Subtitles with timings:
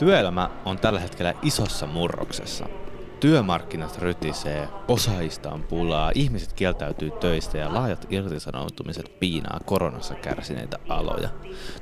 [0.00, 2.66] Työelämä on tällä hetkellä isossa murroksessa.
[3.20, 11.28] Työmarkkinat rytisee, osaajista on pulaa, ihmiset kieltäytyy töistä ja laajat irtisanoutumiset piinaa koronassa kärsineitä aloja.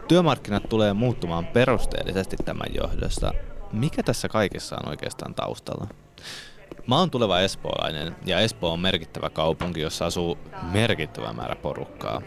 [0.08, 3.32] Työmarkkinat tulee muuttumaan perusteellisesti tämän johdosta.
[3.72, 5.86] Mikä tässä kaikessa on oikeastaan taustalla?
[6.86, 10.38] Mä oon tuleva espoolainen ja Espoo on merkittävä kaupunki, jossa asuu
[10.72, 12.22] merkittävä määrä porukkaa.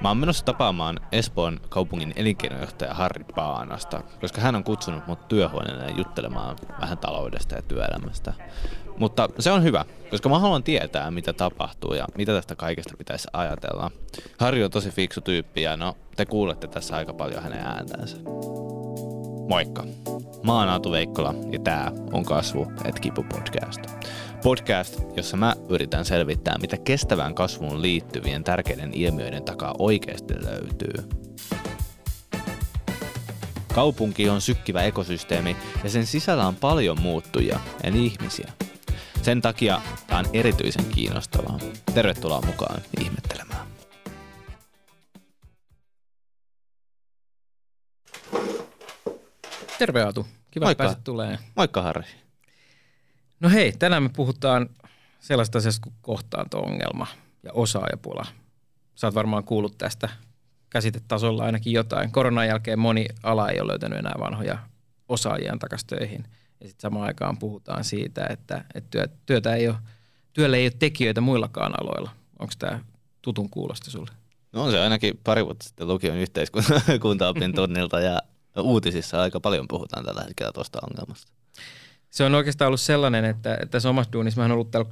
[0.00, 5.90] Mä oon menossa tapaamaan Espoon kaupungin elinkeinojohtaja Harri Paanasta, koska hän on kutsunut mut työhuoneelle
[5.96, 8.32] juttelemaan vähän taloudesta ja työelämästä.
[8.98, 13.28] Mutta se on hyvä, koska mä haluan tietää, mitä tapahtuu ja mitä tästä kaikesta pitäisi
[13.32, 13.90] ajatella.
[14.38, 18.16] Harri on tosi fiksu tyyppi ja no, te kuulette tässä aika paljon hänen ääntänsä.
[19.48, 19.84] Moikka!
[20.42, 23.80] Mä oon Aatu Veikkola ja tää on Kasvu et Kipu podcast.
[24.44, 30.94] Podcast, jossa mä yritän selvittää, mitä kestävään kasvuun liittyvien tärkeiden ilmiöiden takaa oikeasti löytyy.
[33.74, 38.52] Kaupunki on sykkivä ekosysteemi ja sen sisällä on paljon muuttujia, eli ihmisiä.
[39.22, 41.58] Sen takia tämä on erityisen kiinnostavaa.
[41.94, 43.66] Tervetuloa mukaan ihmettelemään.
[49.78, 50.26] Terve Aatu.
[50.50, 50.70] Kiva, Moikka.
[50.70, 51.38] että pääsit tulee.
[51.56, 52.23] Moikka Harri.
[53.40, 54.68] No hei, tänään me puhutaan
[55.20, 57.06] sellaista asiasta kuin kohtaanto-ongelma
[57.42, 58.26] ja osaajapula.
[58.94, 60.08] Sä oot varmaan kuullut tästä
[60.70, 62.12] käsitetasolla ainakin jotain.
[62.12, 64.58] Koronan jälkeen moni ala ei ole löytänyt enää vanhoja
[65.08, 66.24] osaajia takaisin töihin.
[66.60, 69.76] Ja sitten samaan aikaan puhutaan siitä, että, että työ, työtä ei ole,
[70.32, 72.10] työllä ei ole tekijöitä muillakaan aloilla.
[72.38, 72.80] Onko tämä
[73.22, 74.10] tutun kuulosta sulle?
[74.52, 78.22] No on se ainakin pari vuotta sitten lukion yhteiskuntaopin tunnilta ja
[78.58, 81.32] uutisissa aika paljon puhutaan tällä hetkellä tuosta ongelmasta.
[82.14, 84.90] Se on oikeastaan ollut sellainen, että, että tässä omassa duunissa, mä oon ollut täällä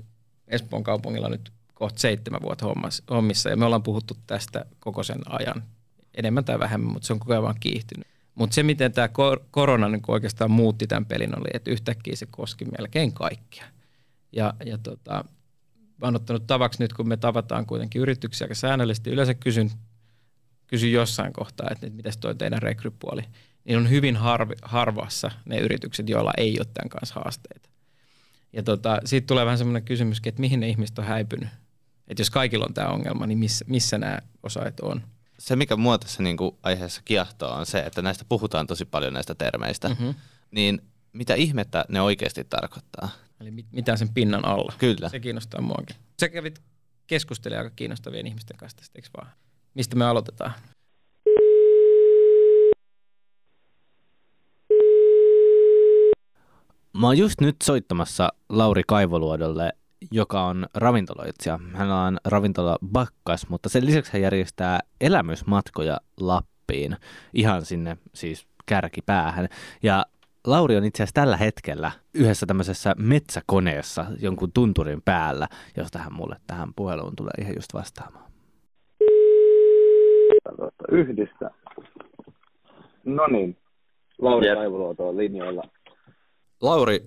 [0.48, 2.67] Espoon kaupungilla nyt kohta seitsemän vuotta
[3.11, 5.62] hommissa ja me ollaan puhuttu tästä koko sen ajan,
[6.14, 8.06] enemmän tai vähemmän, mutta se on koko ajan vaan kiihtynyt.
[8.34, 12.27] Mutta se, miten tämä kor- korona niin oikeastaan muutti tämän pelin, oli, että yhtäkkiä se
[12.31, 13.64] koski melkein kaikkia.
[14.33, 15.25] Ja, ja tota,
[16.01, 19.70] mä oon ottanut tavaksi nyt, kun me tavataan kuitenkin yrityksiä aika säännöllisesti, yleensä kysyn,
[20.67, 23.23] kysyn jossain kohtaa, että miten toi teidän rekrypuoli,
[23.64, 27.68] niin on hyvin harvi, harvassa ne yritykset, joilla ei ole tämän kanssa haasteita.
[28.52, 31.48] Ja tota, siitä tulee vähän semmoinen kysymys, että mihin ne ihmiset on häipynyt.
[32.08, 35.02] Että jos kaikilla on tämä ongelma, niin missä, missä nämä osaajat on?
[35.39, 39.12] Se, mikä mua tässä niin kuin aiheessa kiehtoo, on se, että näistä puhutaan tosi paljon
[39.12, 39.89] näistä termeistä.
[39.89, 40.14] Mm-hmm.
[40.51, 43.08] Niin mitä ihmettä ne oikeasti tarkoittaa?
[43.40, 44.72] Eli mit, mitä sen pinnan alla?
[44.78, 45.08] Kyllä.
[45.08, 45.96] Se kiinnostaa muakin.
[46.20, 46.62] Sä kävit
[47.06, 49.33] keskustelemaan aika kiinnostavien ihmisten kanssa tästä, eikö vaan?
[49.74, 50.52] Mistä me aloitetaan?
[57.01, 59.73] Mä oon just nyt soittamassa Lauri Kaivoluodolle,
[60.11, 61.58] joka on ravintoloitsija.
[61.73, 66.97] Hänellä on ravintola Bakkas, mutta sen lisäksi hän järjestää elämysmatkoja Lappiin,
[67.35, 69.48] ihan sinne siis kärkipäähän.
[69.83, 70.07] Ja
[70.47, 76.36] Lauri on itse asiassa tällä hetkellä yhdessä tämmöisessä metsäkoneessa jonkun tunturin päällä, josta hän mulle
[76.47, 78.33] tähän puheluun tulee ihan just vastaamaan.
[80.91, 81.51] yhdistä.
[83.05, 83.57] No niin,
[84.19, 85.63] Lauri Kaivoluoto on linjoilla.
[86.62, 87.00] Lauri,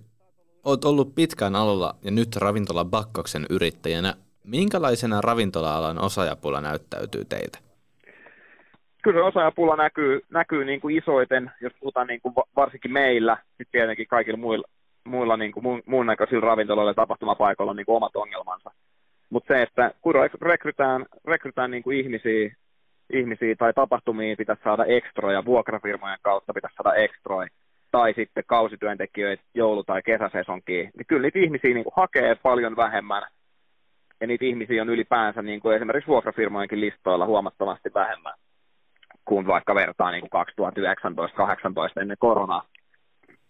[0.65, 4.13] oot ollut pitkään alalla ja nyt ravintola Bakkoksen yrittäjänä.
[4.43, 7.59] Minkälaisena ravintola-alan osaajapula näyttäytyy teitä?
[9.03, 13.67] Kyllä osaajapula näkyy, näkyy niin kuin isoiten, jos puhutaan niin kuin va- varsinkin meillä, nyt
[13.71, 14.67] tietenkin kaikilla muilla,
[15.03, 18.71] muilla niin kuin muun, muun näköisillä ravintoloilla ja tapahtumapaikoilla on niin kuin omat ongelmansa.
[19.29, 22.55] Mutta se, että kun rek- rekrytään, rekrytään niin kuin ihmisiä,
[23.13, 27.49] ihmisiä tai tapahtumia pitäisi saada ekstroja, vuokrafirmojen kautta pitäisi saada ekstroja,
[27.95, 33.23] tai sitten kausityöntekijöitä joulu- tai kesäsesonkiin, niin kyllä niitä ihmisiä niin kuin hakee paljon vähemmän,
[34.21, 38.33] ja niitä ihmisiä on ylipäänsä niin kuin esimerkiksi vuokrafirmojenkin listoilla huomattavasti vähemmän
[39.25, 40.45] kuin vaikka vertaa niin kuin
[41.97, 42.63] 2019-2018 ennen koronaa.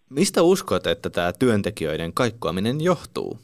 [0.10, 3.40] Mistä uskot, että tämä työntekijöiden kaikkoaminen johtuu?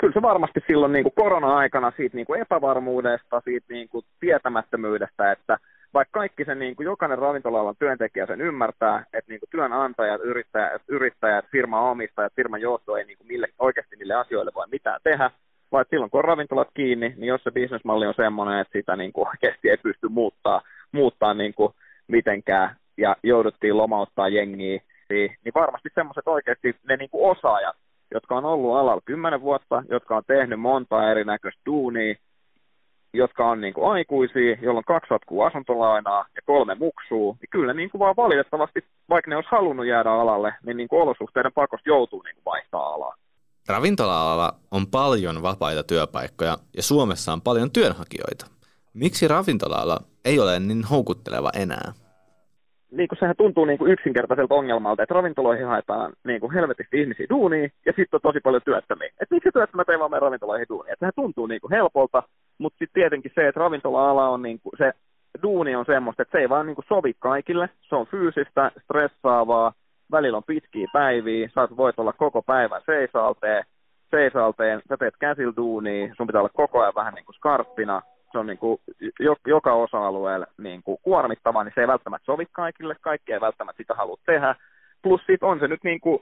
[0.00, 5.32] Kyllä se varmasti silloin niin kuin korona-aikana siitä niin kuin epävarmuudesta, siitä niin kuin tietämättömyydestä,
[5.32, 5.58] että
[5.94, 10.82] vaikka kaikki sen niin kuin jokainen ravintola työntekijä sen ymmärtää, että niin kuin työnantajat, yrittäjät,
[10.88, 15.30] yrittäjät, firman omistajat, firman johto ei niin kuin mille, oikeasti niille asioille voi mitään tehdä,
[15.80, 19.12] että silloin kun on ravintolat kiinni, niin jos se bisnesmalli on semmoinen, että sitä niin
[19.12, 20.62] kuin oikeasti ei pysty muuttaa,
[20.92, 21.72] muuttaa niin kuin
[22.08, 24.80] mitenkään ja jouduttiin lomauttaa jengiä,
[25.10, 27.76] niin, niin varmasti semmoiset oikeasti ne niin kuin osaajat,
[28.14, 32.14] jotka on ollut alalla kymmenen vuotta, jotka on tehnyt monta erinäköistä duunia,
[33.12, 37.74] jotka on niin kuin aikuisia, joilla on kaksi hatkua asuntolainaa ja kolme muksua, niin kyllä
[37.74, 41.88] niin kuin vaan valitettavasti, vaikka ne olisi halunnut jäädä alalle, niin, niin kuin olosuhteiden pakosta
[41.88, 43.14] joutuu niin kuin vaihtaa alaa.
[43.68, 48.46] Ravintola-alalla on paljon vapaita työpaikkoja ja Suomessa on paljon työnhakijoita.
[48.94, 51.92] Miksi ravintola-ala ei ole niin houkutteleva enää?
[52.90, 57.26] niin kuin sehän tuntuu niin kuin yksinkertaiselta ongelmalta, että ravintoloihin haetaan niin kuin helvetisti ihmisiä
[57.30, 59.08] duuniin ja sitten on tosi paljon työttömiä.
[59.08, 60.92] Että miksi työttömät ei vaan mene ravintoloihin duuniin?
[60.92, 62.22] Että sehän tuntuu niin kuin helpolta,
[62.58, 64.92] mutta sitten tietenkin se, että ravintola-ala on niin kuin, se
[65.42, 67.68] duuni on semmoista, että se ei vaan niin kuin sovi kaikille.
[67.88, 69.72] Se on fyysistä, stressaavaa,
[70.12, 73.64] välillä on pitkiä päiviä, sä voit olla koko päivän seisalteen,
[74.10, 78.38] seisalteen, sä teet käsillä duunia, sun pitää olla koko ajan vähän niin kuin skarppina, se
[78.38, 78.80] on niin kuin
[79.46, 83.94] joka osa-alueella niin kuin kuormittavaa, niin se ei välttämättä sovi kaikille, kaikki ei välttämättä sitä
[83.94, 84.54] halua tehdä.
[85.02, 86.18] Plus sit on se nyt niin kuin,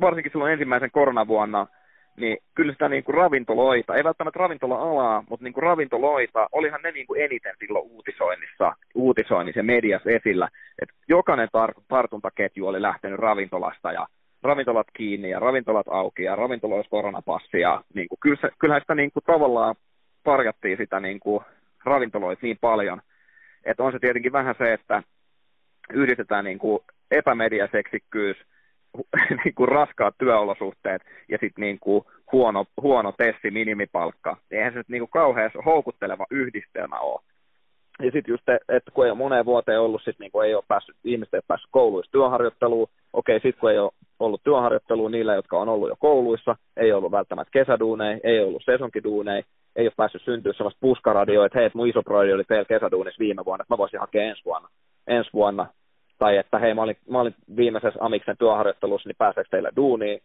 [0.00, 1.66] varsinkin silloin ensimmäisen koronavuonna,
[2.16, 6.90] niin kyllä sitä niin kuin ravintoloita, ei välttämättä ravintola-alaa, mutta niin kuin ravintoloita, olihan ne
[6.90, 10.48] niin kuin eniten silloin uutisoinnissa, uutisoinnissa ja mediassa esillä.
[10.82, 14.06] Et jokainen tar- tartuntaketju oli lähtenyt ravintolasta ja
[14.42, 18.94] ravintolat kiinni ja ravintolat auki ja ravintoloissa koronapassi ja niin kuin, kyllä se, kyllähän sitä
[18.94, 19.74] niin kuin tavallaan
[20.24, 21.44] parjattiin sitä niin kuin
[21.84, 23.00] ravintoloita niin paljon,
[23.64, 25.02] että on se tietenkin vähän se, että
[25.92, 26.78] yhdistetään niin kuin
[27.10, 28.36] epämediaseksikkyys,
[29.44, 34.36] niin kuin raskaat työolosuhteet ja sitten niin kuin huono, huono tessi, minimipalkka.
[34.50, 37.20] Eihän se niin kuin kauhean houkutteleva yhdistelmä ole.
[37.98, 40.64] Ja sitten just, että kun ei ole moneen vuoteen ollut, sit niin kuin ei ole
[40.68, 45.34] päässyt, ihmiset ei ole päässyt kouluissa työharjoitteluun, okei, sitten kun ei ole ollut työharjoittelua niillä,
[45.34, 49.42] jotka on ollut jo kouluissa, ei ollut välttämättä kesäduuneja, ei ollut sesonkiduuneja,
[49.76, 53.62] ei ole päässyt syntyä sellaista puskaradioa, että hei, mun iso oli teillä kesäduunissa viime vuonna,
[53.62, 54.68] että mä voisin hakea ensi vuonna.
[55.06, 55.66] Ensi vuonna.
[56.18, 60.20] Tai että hei, mä olin, mä olin viimeisessä Amiksen työharjoittelussa, niin pääseekö teille duuniin?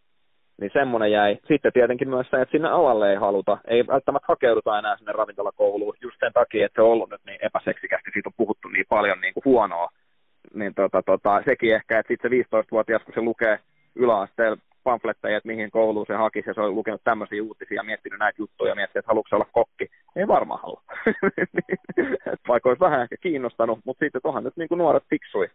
[0.61, 1.37] Niin semmoinen jäi.
[1.47, 3.57] Sitten tietenkin myös se, että sinne alalle ei haluta.
[3.67, 7.39] Ei välttämättä hakeuduta enää sinne ravintolakouluun just sen takia, että se on ollut nyt niin
[7.41, 8.11] epäseksikästi.
[8.13, 9.89] Siitä on puhuttu niin paljon niin kuin huonoa.
[10.53, 13.59] Niin tota, tota, sekin ehkä, että sitten se 15-vuotias, kun se lukee
[13.95, 18.19] yläasteella pamfletteja, että mihin kouluun se hakisi, ja se on lukenut tämmöisiä uutisia ja miettinyt
[18.19, 19.87] näitä juttuja ja miettinyt, että haluatko olla kokki.
[20.15, 20.81] Ei varmaan halua.
[22.47, 25.49] Vaikka olisi vähän ehkä kiinnostanut, mutta sitten onhan nyt niin kuin nuoret fiksui.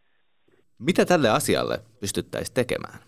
[0.78, 2.98] Mitä tälle asialle pystyttäisiin tekemään?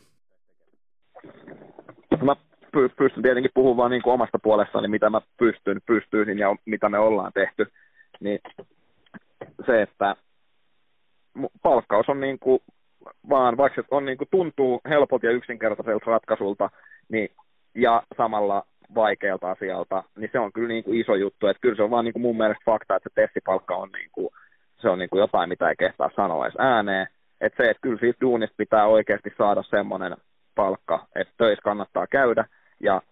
[2.22, 2.36] Mä
[2.72, 7.32] pystyn tietenkin puhumaan niin kuin omasta puolestani, mitä mä pystyn, pystyisin ja mitä me ollaan
[7.32, 7.66] tehty.
[8.20, 8.38] Niin
[9.66, 10.16] se, että
[11.62, 12.60] palkkaus on niin kuin
[13.28, 16.70] vaan vaikka se on, niin kuin, tuntuu helpolta ja yksinkertaiselta ratkaisulta,
[17.08, 17.28] niin,
[17.74, 21.46] ja samalla vaikealta asialta, niin se on kyllä niin kuin iso juttu.
[21.46, 24.10] Että kyllä se on vaan niin kuin mun mielestä fakta, että se testipalkka on, niin
[24.12, 24.28] kuin,
[24.82, 27.06] se on niin kuin jotain, mitä ei kehtaa sanoa edes ääneen.
[27.40, 30.16] Että se, että kyllä siitä duunista pitää oikeasti saada semmoinen
[30.54, 32.44] palkka, että töissä kannattaa käydä,
[32.80, 33.02] ja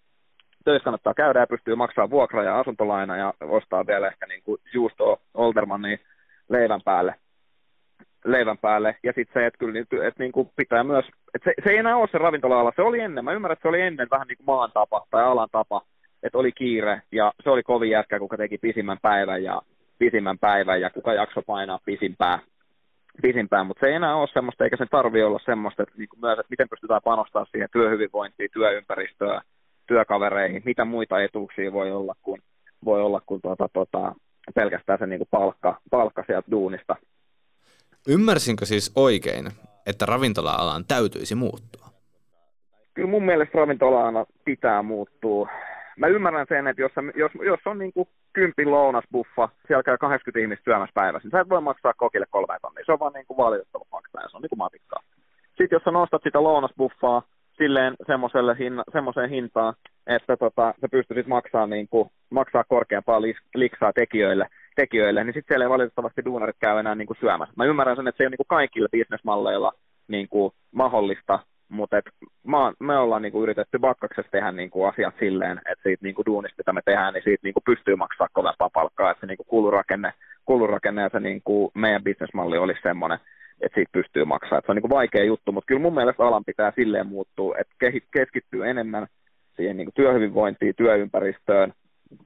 [0.64, 4.60] töissä kannattaa käydä ja pystyy maksamaan vuokra ja asuntolaina ja ostaa vielä ehkä niin kuin
[4.74, 5.98] juustoa Oltermannin
[6.48, 7.14] leivän päälle.
[8.24, 8.96] Leivän päälle.
[9.02, 11.04] Ja sitten se, että kyllä että niin kuin pitää myös,
[11.34, 13.68] että se, se ei enää ole se ravintola-ala, se oli ennen, mä ymmärrän, että se
[13.68, 15.82] oli ennen vähän niin kuin maan tapa tai alan tapa,
[16.22, 19.62] että oli kiire ja se oli kovin jätkä, kuka teki pisimmän päivän ja
[19.98, 22.38] pisimmän päivän ja kuka jakso painaa pisimpää,
[23.22, 26.20] pisimpään, mutta se ei enää ole semmoista, eikä se tarvi olla semmoista, että niin kuin
[26.20, 29.40] myös, että miten pystytään panostamaan siihen työhyvinvointiin, työympäristöön,
[29.86, 32.42] työkavereihin, mitä muita etuuksia voi olla kuin,
[32.84, 34.14] voi olla kuin tuota, tuota,
[34.54, 36.96] pelkästään se niin kuin palkka, palkka sieltä duunista.
[38.08, 39.46] Ymmärsinkö siis oikein,
[39.86, 41.86] että ravintola-alan täytyisi muuttua?
[42.94, 45.48] Kyllä mun mielestä ravintola pitää muuttua.
[45.96, 50.40] Mä ymmärrän sen, että jos, jos, jos on niin kuin kympin lounasbuffa, siellä käy 80
[50.40, 52.84] ihmistä syömässä päivässä, niin sä et voi maksaa kokille kolme tonnia.
[52.86, 55.02] Se on vaan niin kuin valitettava fakta ja se on niin kuin matikkaa.
[55.48, 57.22] Sitten jos sä nostat sitä lounasbuffaa
[57.58, 59.74] silleen semmoiselle hinna, semmoiseen hintaan,
[60.06, 63.22] että tota, sä pystyisit maksaa, niin kuin, maksaa korkeampaa
[63.54, 67.54] liksaa tekijöille, tekijöille, niin sitten siellä ei valitettavasti duunarit käy enää niin kuin syömässä.
[67.56, 69.72] Mä ymmärrän sen, että se ei ole niin kuin kaikilla bisnesmalleilla
[70.08, 71.38] niin kuin mahdollista,
[71.68, 72.04] mutta et,
[72.46, 76.14] mä, me ollaan niin kuin yritetty bakkaksessa tehdä niin kuin asiat silleen, että siitä niin
[76.14, 79.26] kuin duunista, mitä me tehdään, niin siitä niin kuin pystyy maksaa kovempaa palkkaa, että se
[79.26, 80.12] niin kuin kulurakenne,
[80.44, 83.18] kulurakenne ja se niin kuin meidän bisnesmalli olisi semmoinen,
[83.60, 84.58] että siitä pystyy maksaa.
[84.58, 87.54] Et se on niin kuin vaikea juttu, mutta kyllä mun mielestä alan pitää silleen muuttua,
[87.58, 87.74] että
[88.12, 89.06] keskittyy enemmän
[89.56, 91.72] siihen niin kuin työhyvinvointiin, työympäristöön,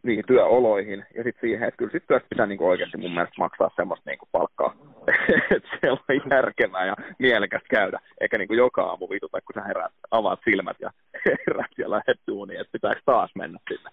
[0.02, 3.70] niihin työoloihin ja sitten siihen, että kyllä sitten työstä pitää niin oikeasti mun mielestä maksaa
[3.76, 4.74] semmoista niin palkkaa,
[5.56, 5.98] että se on
[6.30, 10.76] järkevää ja mielekästä käydä, eikä niin kuin joka aamu vituta, kun sä herät, avaat silmät
[10.80, 10.90] ja
[11.46, 13.90] herät ja lähdet duuniin, että pitääkö taas mennä sinne,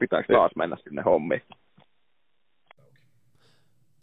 [0.00, 1.42] pitääkö taas mennä sinne hommiin.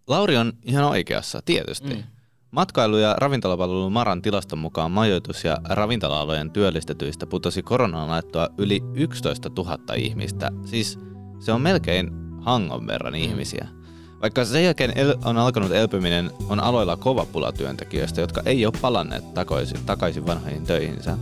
[0.07, 1.95] Lauri on ihan oikeassa, tietysti.
[1.95, 2.03] Mm.
[2.51, 9.49] Matkailu- ja ravintolapalvelu Maran tilaston mukaan majoitus- ja ravintola-alojen työllistetyistä putosi koronaan laittoa yli 11
[9.57, 10.51] 000 ihmistä.
[10.65, 10.99] Siis
[11.39, 13.67] se on melkein hangon verran ihmisiä.
[14.21, 18.73] Vaikka sen jälkeen el- on alkanut elpyminen, on aloilla kova pula työntekijöistä, jotka ei ole
[18.81, 21.17] palanneet takaisin, takaisin vanhoihin töihinsä.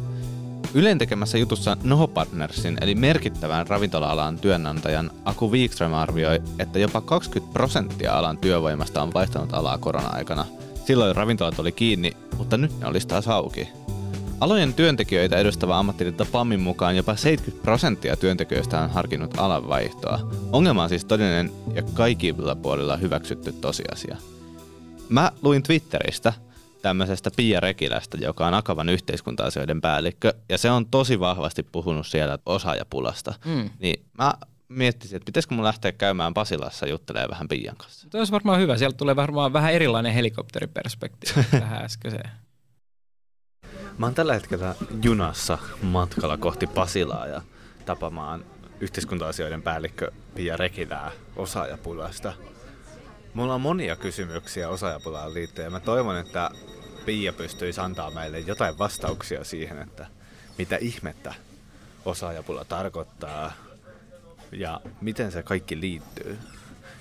[0.74, 7.54] Ylen tekemässä jutussa Noho Partnersin eli merkittävän ravintola-alan työnantajan Aku Wikström arvioi, että jopa 20
[7.54, 10.46] prosenttia alan työvoimasta on vaihtanut alaa korona-aikana–
[10.90, 13.68] Silloin ravintolat oli kiinni, mutta nyt ne olisi taas auki.
[14.40, 20.20] Alojen työntekijöitä edustava ammattiliitto PAMin mukaan jopa 70 prosenttia työntekijöistä on harkinnut alanvaihtoa.
[20.52, 24.18] Ongelma on siis todellinen ja kaikilla puolilla hyväksytty tosiasia.
[25.10, 26.34] Mä luin Twitteristä
[26.82, 32.38] tämmöisestä Pia Rekilästä, joka on Akavan yhteiskunta-asioiden päällikkö, ja se on tosi vahvasti puhunut siellä
[32.46, 33.34] osaajapulasta.
[33.46, 33.70] Mm.
[33.80, 34.34] Niin mä
[34.70, 38.10] miettisin, että pitäisikö mun lähteä käymään Pasilassa juttelemaan vähän Pian kanssa.
[38.10, 38.78] Tuo olisi varmaan hyvä.
[38.78, 42.30] Sieltä tulee varmaan vähän erilainen helikopteriperspektiivi tähän äskeiseen.
[43.98, 47.42] Mä oon tällä hetkellä junassa matkalla kohti Pasilaa ja
[47.86, 48.46] tapamaan
[48.80, 52.34] yhteiskunta-asioiden päällikkö Pia Rekilää osaajapulasta.
[53.34, 56.52] Mulla on monia kysymyksiä osaajapulaan liittyen ja mä toivon, että
[57.06, 60.06] Pia pystyisi antaa meille jotain vastauksia siihen, että
[60.58, 61.34] mitä ihmettä
[62.06, 63.52] osaajapula tarkoittaa
[64.52, 66.38] ja miten se kaikki liittyy.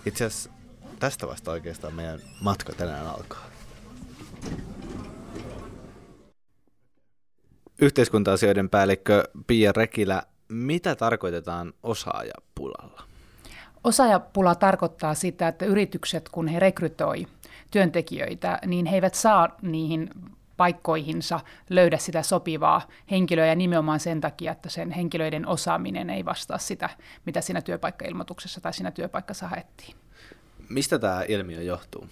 [0.06, 0.50] Itse asiassa
[0.98, 3.46] tästä vasta oikeastaan meidän matka tänään alkaa.
[7.80, 13.02] Yhteiskunta-asioiden päällikkö Pia Rekilä, mitä tarkoitetaan osaajapulalla?
[13.84, 17.26] Osaajapula tarkoittaa sitä, että yritykset, kun he rekrytoi
[17.70, 20.10] työntekijöitä, niin he eivät saa niihin
[20.58, 26.58] paikkoihinsa löydä sitä sopivaa henkilöä ja nimenomaan sen takia, että sen henkilöiden osaaminen ei vastaa
[26.58, 26.90] sitä,
[27.26, 29.96] mitä siinä työpaikkailmoituksessa tai siinä työpaikassa haettiin.
[30.68, 32.08] Mistä tämä ilmiö johtuu?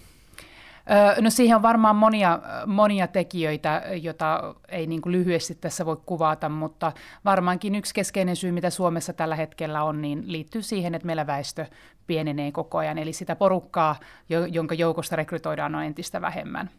[1.21, 6.49] No siihen on varmaan monia, monia tekijöitä, joita ei niin kuin lyhyesti tässä voi kuvata,
[6.49, 6.91] mutta
[7.25, 11.65] varmaankin yksi keskeinen syy, mitä Suomessa tällä hetkellä on, niin liittyy siihen, että meillä väestö
[12.07, 13.95] pienenee koko ajan, eli sitä porukkaa,
[14.51, 16.69] jonka joukosta rekrytoidaan, on entistä vähemmän.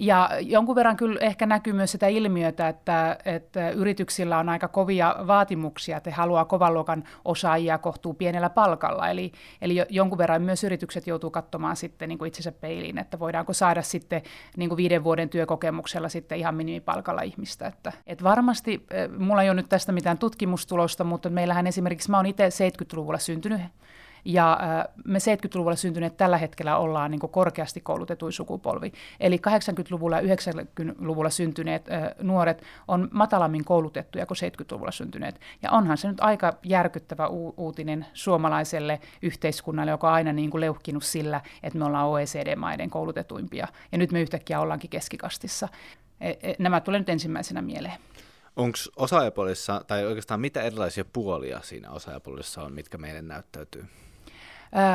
[0.00, 5.16] Ja jonkun verran kyllä ehkä näkyy myös sitä ilmiötä, että, että yrityksillä on aika kovia
[5.26, 9.08] vaatimuksia, että he haluaa kovan luokan osaajia kohtuu pienellä palkalla.
[9.08, 9.32] Eli,
[9.62, 13.82] eli jonkun verran myös yritykset joutuu katsomaan sitten niin kuin itsensä peiliin, että voidaanko saada
[13.82, 14.22] sitten
[14.56, 17.66] niin kuin viiden vuoden työkokemuksella sitten ihan minimipalkalla ihmistä.
[17.66, 22.16] Että, että varmasti, eh, mulla ei ole nyt tästä mitään tutkimustulosta, mutta meillähän esimerkiksi, mä
[22.16, 23.60] oon itse 70-luvulla syntynyt
[24.26, 24.58] ja
[25.04, 28.92] me 70-luvulla syntyneet tällä hetkellä ollaan niin korkeasti koulutetuin sukupolvi.
[29.20, 31.86] Eli 80-luvulla ja 90-luvulla syntyneet
[32.22, 35.40] nuoret on matalammin koulutettuja kuin 70-luvulla syntyneet.
[35.62, 40.60] Ja onhan se nyt aika järkyttävä u- uutinen suomalaiselle yhteiskunnalle, joka on aina niin kuin
[40.60, 43.68] leuhkinut sillä, että me ollaan OECD-maiden koulutetuimpia.
[43.92, 45.68] Ja nyt me yhtäkkiä ollaankin keskikastissa.
[46.20, 47.98] E, e, nämä tulee nyt ensimmäisenä mieleen.
[48.56, 53.84] Onko osaajapolissa, tai oikeastaan mitä erilaisia puolia siinä osaajapolissa on, mitkä meidän näyttäytyy?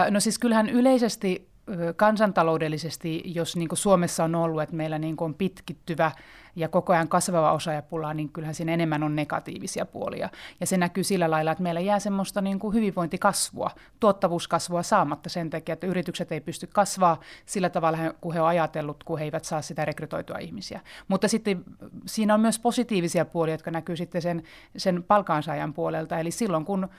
[0.10, 1.52] No siis kyllähän yleisesti
[1.96, 6.12] kansantaloudellisesti, jos niin Suomessa on ollut, että meillä niin on pitkittyvä
[6.56, 10.30] ja koko ajan kasvava osaajapula, niin kyllähän siinä enemmän on negatiivisia puolia.
[10.60, 15.50] Ja se näkyy sillä lailla, että meillä jää semmoista niin kuin hyvinvointikasvua, tuottavuuskasvua saamatta sen
[15.50, 19.46] takia, että yritykset ei pysty kasvaa sillä tavalla, kun he on ajatellut, kun he eivät
[19.46, 20.82] saa sitä rekrytoitua ihmisiä.
[21.08, 21.64] Mutta sitten
[22.06, 24.44] siinä on myös positiivisia puolia, jotka näkyy sitten sen,
[24.78, 26.20] sen palkaansaajan puolelta.
[26.20, 26.90] Eli silloin, kun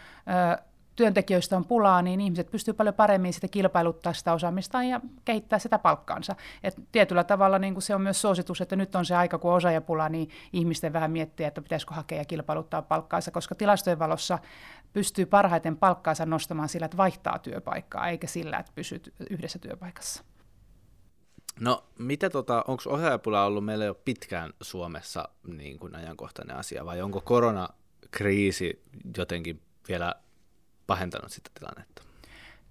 [0.96, 5.78] työntekijöistä on pulaa, niin ihmiset pystyvät paljon paremmin sitä kilpailuttaa sitä osaamistaan ja kehittää sitä
[5.78, 6.37] palkkaansa.
[6.62, 10.08] Et tietyllä tavalla niin se on myös suositus, että nyt on se aika, kun osaajapula,
[10.08, 14.38] niin ihmisten vähän miettiä, että pitäisikö hakea ja kilpailuttaa palkkaansa, koska tilastojen valossa
[14.92, 20.25] pystyy parhaiten palkkaansa nostamaan sillä, että vaihtaa työpaikkaa, eikä sillä, että pysyt yhdessä työpaikassa.
[21.61, 27.00] No, mitä tota, onko osaajapula ollut meillä jo pitkään Suomessa niin kuin ajankohtainen asia, vai
[27.00, 28.82] onko koronakriisi
[29.16, 30.14] jotenkin vielä
[30.92, 32.02] pahentanut sitä tilannetta?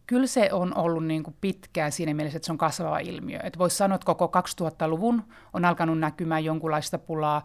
[0.07, 3.39] Kyllä se on ollut niin kuin pitkään siinä mielessä, että se on kasvava ilmiö.
[3.43, 5.23] Että voisi sanoa, että koko 2000-luvun
[5.53, 7.43] on alkanut näkymään jonkunlaista pulaa.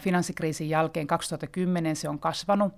[0.00, 2.72] Finanssikriisin jälkeen 2010 se on kasvanut.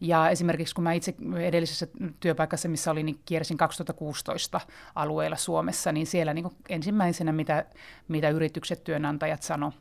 [0.00, 1.86] Ja esimerkiksi kun mä itse edellisessä
[2.20, 4.60] työpaikassa, missä olin, niin kiersin 2016
[4.94, 7.64] alueella Suomessa, niin siellä niin kuin ensimmäisenä, mitä,
[8.08, 9.72] mitä yritykset, työnantajat sano,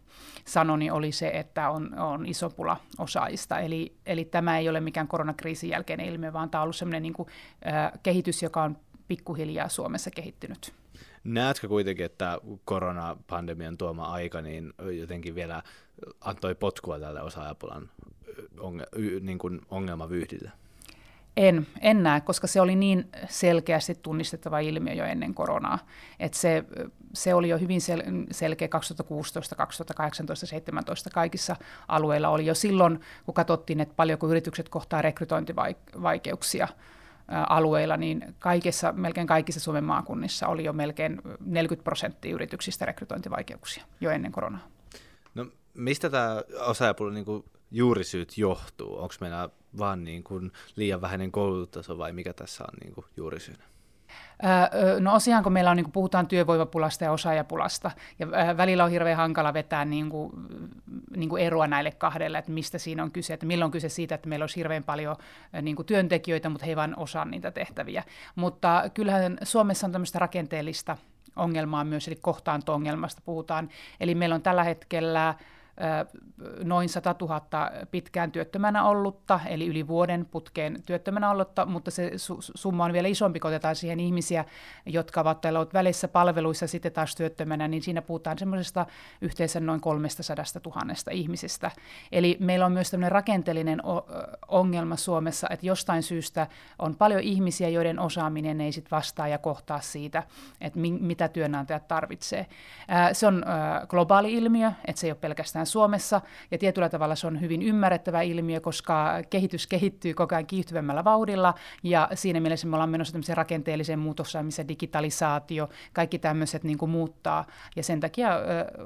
[0.45, 3.59] sano, niin oli se, että on, on iso pula osaajista.
[3.59, 7.13] Eli, eli tämä ei ole mikään koronakriisin jälkeinen ilmiö, vaan tämä on ollut sellainen niin
[7.13, 7.27] kuin,
[7.67, 8.77] äh, kehitys, joka on
[9.07, 10.73] pikkuhiljaa Suomessa kehittynyt.
[11.23, 15.63] Näetkö kuitenkin, että koronapandemian tuoma aika niin jotenkin vielä
[16.21, 17.89] antoi potkua tälle osaajapulan
[18.57, 20.51] onge- niin kuin ongelmavyyhdille?
[21.37, 25.79] En, en näe, koska se oli niin selkeästi tunnistettava ilmiö jo ennen koronaa.
[26.19, 26.63] Et se,
[27.13, 31.55] se oli jo hyvin sel- selkeä 2016, 2018, 2017 kaikissa
[31.87, 32.29] alueilla.
[32.29, 36.67] Oli jo silloin, kun katsottiin, että paljonko yritykset kohtaa rekrytointivaikeuksia
[37.49, 44.11] alueilla, niin kaikissa, melkein kaikissa Suomen maakunnissa oli jo melkein 40 prosenttia yrityksistä rekrytointivaikeuksia jo
[44.11, 44.67] ennen koronaa.
[45.35, 47.25] No mistä tämä osaajapula niin
[47.71, 48.97] juurisyyt johtuu?
[48.97, 50.23] Onko meillä vaan niin
[50.75, 53.63] liian vähäinen koulutustaso vai mikä tässä on niin juurisyynä?
[54.99, 58.27] No osiaan, kun meillä on, niin kuin puhutaan työvoimapulasta ja osaajapulasta, ja
[58.57, 60.31] välillä on hirveän hankala vetää niin kuin,
[61.15, 64.15] niin kuin eroa näille kahdelle, että mistä siinä on kyse, että milloin on kyse siitä,
[64.15, 65.15] että meillä olisi hirveän paljon
[65.61, 68.03] niin kuin työntekijöitä, mutta he vain osaa niitä tehtäviä.
[68.35, 70.97] Mutta kyllähän Suomessa on tämmöistä rakenteellista
[71.35, 73.69] ongelmaa myös, eli kohtaanto-ongelmasta puhutaan.
[73.99, 75.33] Eli meillä on tällä hetkellä
[76.63, 77.41] noin 100 000
[77.91, 82.11] pitkään työttömänä ollutta, eli yli vuoden putkeen työttömänä ollutta, mutta se
[82.55, 84.45] summa on vielä isompi, kun otetaan siihen ihmisiä,
[84.85, 88.85] jotka ovat olleet välissä palveluissa sitten taas työttömänä, niin siinä puhutaan semmoisesta
[89.21, 90.35] yhteensä noin 300
[90.65, 91.71] 000 ihmisestä.
[92.11, 93.81] Eli meillä on myös tämmöinen rakenteellinen
[94.47, 96.47] ongelma Suomessa, että jostain syystä
[96.79, 100.23] on paljon ihmisiä, joiden osaaminen ei sitten vastaa ja kohtaa siitä,
[100.61, 102.45] että mitä työnantajat tarvitsee.
[103.13, 103.45] Se on
[103.87, 108.21] globaali ilmiö, että se ei ole pelkästään Suomessa, ja tietyllä tavalla se on hyvin ymmärrettävä
[108.21, 111.53] ilmiö, koska kehitys kehittyy koko ajan kiihtyvämmällä vauhdilla,
[111.83, 116.91] ja siinä mielessä me ollaan menossa tämmöiseen rakenteelliseen muutokseen, missä digitalisaatio, kaikki tämmöiset niin kuin
[116.91, 118.29] muuttaa, ja sen takia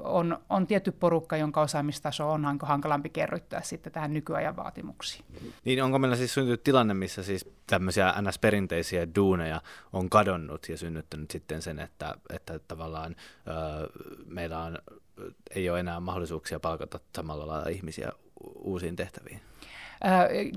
[0.03, 5.25] on, on tietty porukka, jonka osaamistaso on hankalampi kerryttää sitten tähän nykyajan vaatimuksiin.
[5.65, 9.62] Niin onko meillä siis syntynyt tilanne, missä siis tämmöisiä NS-perinteisiä duuneja
[9.94, 13.15] on kadonnut ja synnyttänyt sitten sen, että, että tavallaan
[13.48, 13.51] ö,
[14.25, 14.77] meillä on
[15.55, 18.12] ei ole enää mahdollisuuksia palkata samalla lailla ihmisiä
[18.55, 19.41] uusiin tehtäviin?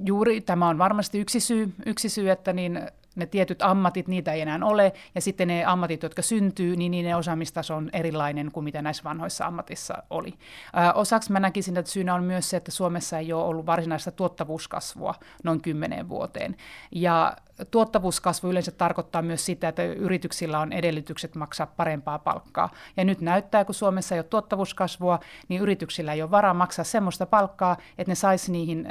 [0.07, 2.81] Juuri tämä on varmasti yksi syy, yksi syy että niin
[3.19, 7.17] ne tietyt ammatit, niitä ei enää ole, ja sitten ne ammatit, jotka syntyy, niin niiden
[7.17, 10.35] osaamistaso on erilainen kuin mitä näissä vanhoissa ammatissa oli.
[10.95, 15.15] osaksi mä näkisin, että syynä on myös se, että Suomessa ei ole ollut varsinaista tuottavuuskasvua
[15.45, 16.57] noin kymmeneen vuoteen.
[16.91, 17.37] Ja
[17.71, 22.71] tuottavuuskasvu yleensä tarkoittaa myös sitä, että yrityksillä on edellytykset maksaa parempaa palkkaa.
[22.97, 27.27] Ja nyt näyttää, kun Suomessa ei ole tuottavuuskasvua, niin yrityksillä ei ole varaa maksaa semmoista
[27.27, 28.89] palkkaa, että ne saisi niihin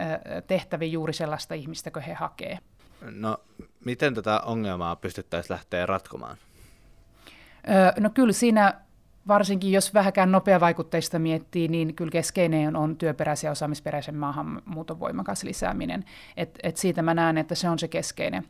[0.48, 2.60] tehtäviin juuri sellaista ihmistä, kun he hakee.
[3.02, 3.38] No,
[3.86, 6.38] miten tätä ongelmaa pystyttäisiin lähteä ratkomaan?
[7.70, 8.74] Öö, no kyllä siinä,
[9.28, 16.06] varsinkin jos vähäkään nopeavaikutteista miettii, niin kyllä keskeinen on, työperäisen ja osaamisperäisen maahanmuuton voimakas lisääminen.
[16.38, 18.44] Et, et siitä mä näen, että se on se keskeinen.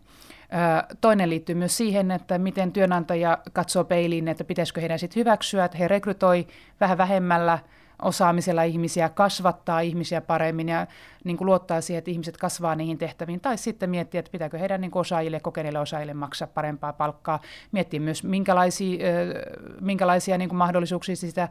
[0.54, 5.66] Öö, toinen liittyy myös siihen, että miten työnantaja katsoo peiliin, että pitäisikö heidän sitten hyväksyä,
[5.66, 6.48] että he rekrytoi
[6.80, 7.60] vähän vähemmällä–
[8.02, 10.88] osaamisella ihmisiä, kasvattaa ihmisiä paremmin ja
[11.24, 13.42] niin kuin luottaa siihen, että ihmiset kasvaa niihin tehtäviin.
[13.42, 17.42] Tai sitten miettiä, että pitääkö heidän niin kuin osaajille, kokeneille osaajille maksaa parempaa palkkaa.
[17.72, 18.98] Miettiä myös, minkälaisia,
[19.82, 21.50] minkälaisia niin kuin mahdollisuuksia sitä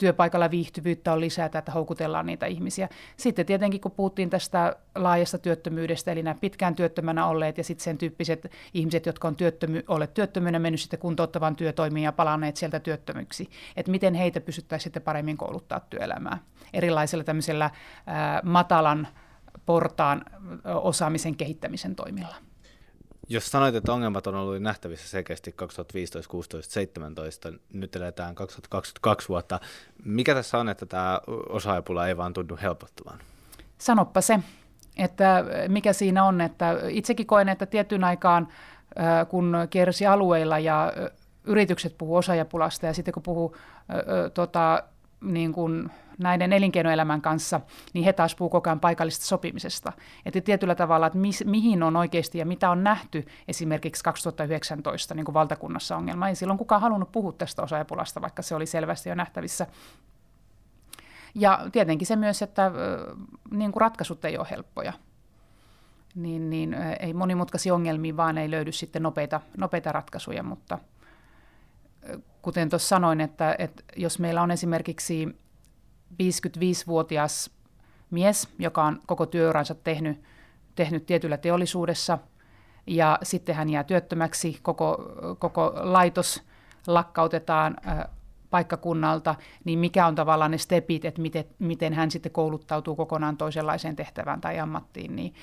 [0.00, 2.88] työpaikalla viihtyvyyttä on lisätä, että houkutellaan niitä ihmisiä.
[3.16, 7.98] Sitten tietenkin, kun puhuttiin tästä laajasta työttömyydestä, eli nämä pitkään työttömänä olleet ja sitten sen
[7.98, 13.50] tyyppiset ihmiset, jotka on työttömy- olleet työttömyyden mennyt sitten kuntouttavan työtoimiin ja palanneet sieltä työttömyksi,
[13.76, 16.40] että miten heitä pystyttäisiin sitten paremmin kouluttaa työelämään
[16.72, 17.70] erilaisilla tämmöisellä
[18.06, 19.08] ää, matalan
[19.66, 20.24] portaan
[20.64, 22.49] osaamisen kehittämisen toimilla.
[23.32, 29.60] Jos sanoit, että ongelmat on ollut nähtävissä selkeästi 2015, 16, 17, nyt eletään 2022 vuotta.
[30.04, 33.18] Mikä tässä on, että tämä osaajapula ei vaan tunnu helpottuvan?
[33.78, 34.38] Sanoppa se,
[34.96, 38.48] että mikä siinä on, että itsekin koen, että tietyn aikaan,
[39.28, 40.92] kun kiersi alueilla ja
[41.44, 43.56] yritykset puhuu osaajapulasta ja sitten kun puhuu
[44.34, 44.82] tota,
[45.20, 47.60] niin kuin näiden elinkeinoelämän kanssa,
[47.92, 49.92] niin he taas puhuvat koko ajan paikallisesta sopimisesta.
[50.26, 55.24] Että tietyllä tavalla, että mis, mihin on oikeasti ja mitä on nähty esimerkiksi 2019 niin
[55.24, 56.28] kuin valtakunnassa ongelma.
[56.28, 59.66] Ei silloin kukaan halunnut puhua tästä osaajapulasta, vaikka se oli selvästi jo nähtävissä.
[61.34, 62.70] Ja tietenkin se myös, että
[63.50, 64.92] niin kuin ratkaisut ei ole helppoja.
[66.14, 70.78] Niin, niin ei monimutkaisia ongelmia, vaan ei löydy sitten nopeita, nopeita ratkaisuja, mutta
[72.42, 75.40] kuten tuossa sanoin, että, että jos meillä on esimerkiksi
[76.12, 77.50] 55-vuotias
[78.10, 80.22] mies, joka on koko työuransa tehnyt,
[80.74, 82.18] tehnyt tietyllä teollisuudessa,
[82.86, 86.42] ja sitten hän jää työttömäksi, koko, koko laitos
[86.86, 87.76] lakkautetaan
[88.50, 93.96] paikkakunnalta, niin mikä on tavallaan ne stepit, että miten, miten hän sitten kouluttautuu kokonaan toisenlaiseen
[93.96, 95.34] tehtävään tai ammattiin, niin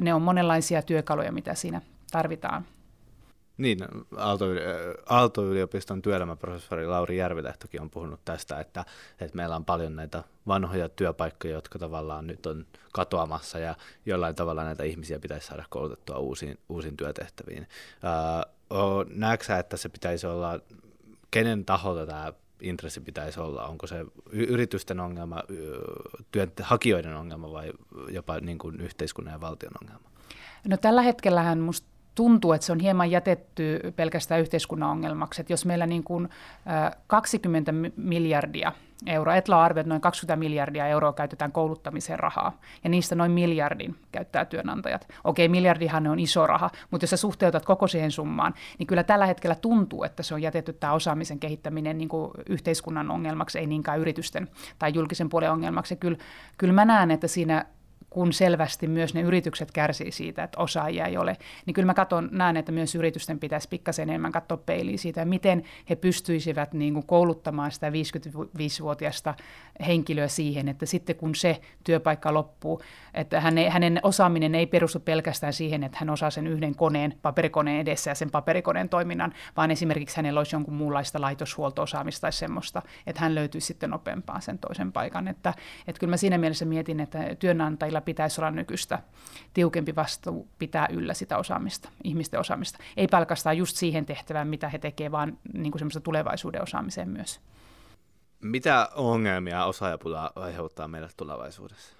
[0.00, 2.64] ne on monenlaisia työkaluja, mitä siinä tarvitaan.
[3.60, 3.78] Niin,
[4.16, 4.44] Aalto,
[5.08, 8.84] Aalto-yliopiston työelämäprofessori Lauri Järvilehtokin on puhunut tästä, että,
[9.20, 13.74] että meillä on paljon näitä vanhoja työpaikkoja, jotka tavallaan nyt on katoamassa ja
[14.06, 17.68] jollain tavalla näitä ihmisiä pitäisi saada koulutettua uusiin, uusiin työtehtäviin.
[19.14, 20.60] näetkö sä, että se pitäisi olla,
[21.30, 23.66] kenen taholta tämä intressi pitäisi olla?
[23.66, 25.42] Onko se yritysten ongelma,
[26.30, 27.72] työnhakijoiden ongelma vai
[28.08, 30.10] jopa niin kuin yhteiskunnan ja valtion ongelma?
[30.68, 35.40] No tällä hetkellähän musta tuntuu, että se on hieman jätetty pelkästään yhteiskunnan ongelmaksi.
[35.40, 36.28] Että jos meillä niin kuin
[37.06, 38.72] 20 miljardia
[39.06, 43.30] euroa, Etla on arvio, että noin 20 miljardia euroa käytetään kouluttamiseen rahaa, ja niistä noin
[43.30, 45.08] miljardin käyttää työnantajat.
[45.24, 49.26] Okei, miljardihan on iso raha, mutta jos sä suhteutat koko siihen summaan, niin kyllä tällä
[49.26, 54.00] hetkellä tuntuu, että se on jätetty tämä osaamisen kehittäminen niin kuin yhteiskunnan ongelmaksi, ei niinkään
[54.00, 55.96] yritysten tai julkisen puolen ongelmaksi.
[55.96, 56.18] Kyllä,
[56.58, 57.64] kyllä mä näen, että siinä
[58.10, 62.28] kun selvästi myös ne yritykset kärsii siitä, että osaajia ei ole, niin kyllä mä katson,
[62.32, 67.06] näen, että myös yritysten pitäisi pikkasen enemmän katsoa peiliin siitä, miten he pystyisivät niin kuin
[67.06, 69.34] kouluttamaan sitä 55-vuotiaista
[69.86, 72.82] henkilöä siihen, että sitten kun se työpaikka loppuu,
[73.14, 78.10] että hänen, osaaminen ei perustu pelkästään siihen, että hän osaa sen yhden koneen, paperikoneen edessä
[78.10, 83.34] ja sen paperikoneen toiminnan, vaan esimerkiksi hänellä olisi jonkun muunlaista laitoshuolto-osaamista tai semmoista, että hän
[83.34, 85.28] löytyisi sitten nopeampaan sen toisen paikan.
[85.28, 85.54] Että,
[85.86, 88.98] että kyllä mä siinä mielessä mietin, että työnantajilla pitäisi olla nykyistä
[89.54, 92.78] tiukempi vastuu pitää yllä sitä osaamista, ihmisten osaamista.
[92.96, 97.40] Ei pelkästään just siihen tehtävään, mitä he tekevät, vaan niin kuin semmoista tulevaisuuden osaamiseen myös.
[98.40, 101.94] Mitä ongelmia osaajapula aiheuttaa meille tulevaisuudessa?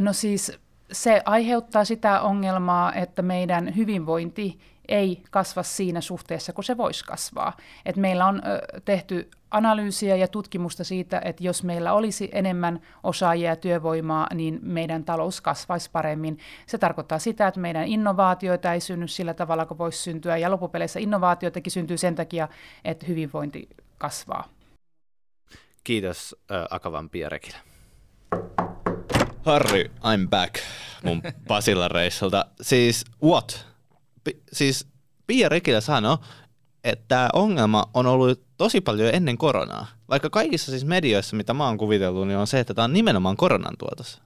[0.00, 0.58] no siis
[0.92, 7.56] se aiheuttaa sitä ongelmaa, että meidän hyvinvointi ei kasva siinä suhteessa, kun se voisi kasvaa.
[7.86, 8.42] Et meillä on
[8.84, 15.04] tehty analyysiä ja tutkimusta siitä, että jos meillä olisi enemmän osaajia ja työvoimaa, niin meidän
[15.04, 16.38] talous kasvaisi paremmin.
[16.66, 21.00] Se tarkoittaa sitä, että meidän innovaatioita ei synny sillä tavalla, kun voisi syntyä, ja loppupeleissä
[21.00, 22.48] innovaatioitakin syntyy sen takia,
[22.84, 24.48] että hyvinvointi kasvaa.
[25.84, 27.58] Kiitos äh, Akavan Pierekille.
[29.44, 30.54] Harry, I'm back
[31.02, 32.46] mun Pasilan reissulta.
[32.60, 33.66] Siis what?
[34.24, 34.86] P- siis
[35.26, 36.18] Pia Rekilä sanoi,
[36.84, 39.86] että tämä ongelma on ollut tosi paljon ennen koronaa.
[40.08, 43.36] Vaikka kaikissa siis medioissa, mitä mä oon kuvitellut, niin on se, että tämä on nimenomaan
[43.36, 44.22] koronan tuotossa.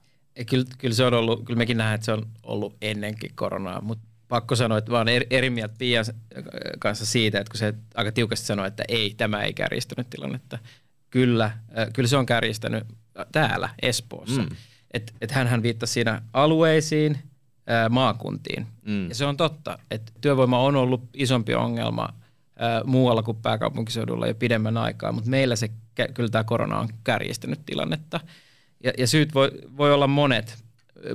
[0.49, 4.07] Kyllä, kyllä, se on ollut, kyllä mekin nähdään, että se on ollut ennenkin koronaa, mutta
[4.27, 6.05] pakko sanoa, että mä oon eri, eri mieltä Pian
[6.79, 10.59] kanssa siitä, että kun se aika tiukasti sanoi, että ei, tämä ei kärjistänyt tilannetta.
[11.09, 11.51] Kyllä,
[11.93, 12.83] kyllä se on kärjistänyt
[13.31, 14.41] täällä Espoossa.
[14.41, 14.49] Mm.
[14.93, 17.17] Että et hän viittasi siinä alueisiin,
[17.89, 18.67] maakuntiin.
[18.85, 19.09] Mm.
[19.09, 22.09] Ja se on totta, että työvoima on ollut isompi ongelma
[22.57, 25.69] ää, muualla kuin pääkaupunkiseudulla jo pidemmän aikaa, mutta meillä se,
[26.13, 28.19] kyllä tämä korona on kärjistänyt tilannetta.
[28.83, 30.63] Ja, ja syyt voi, voi olla monet,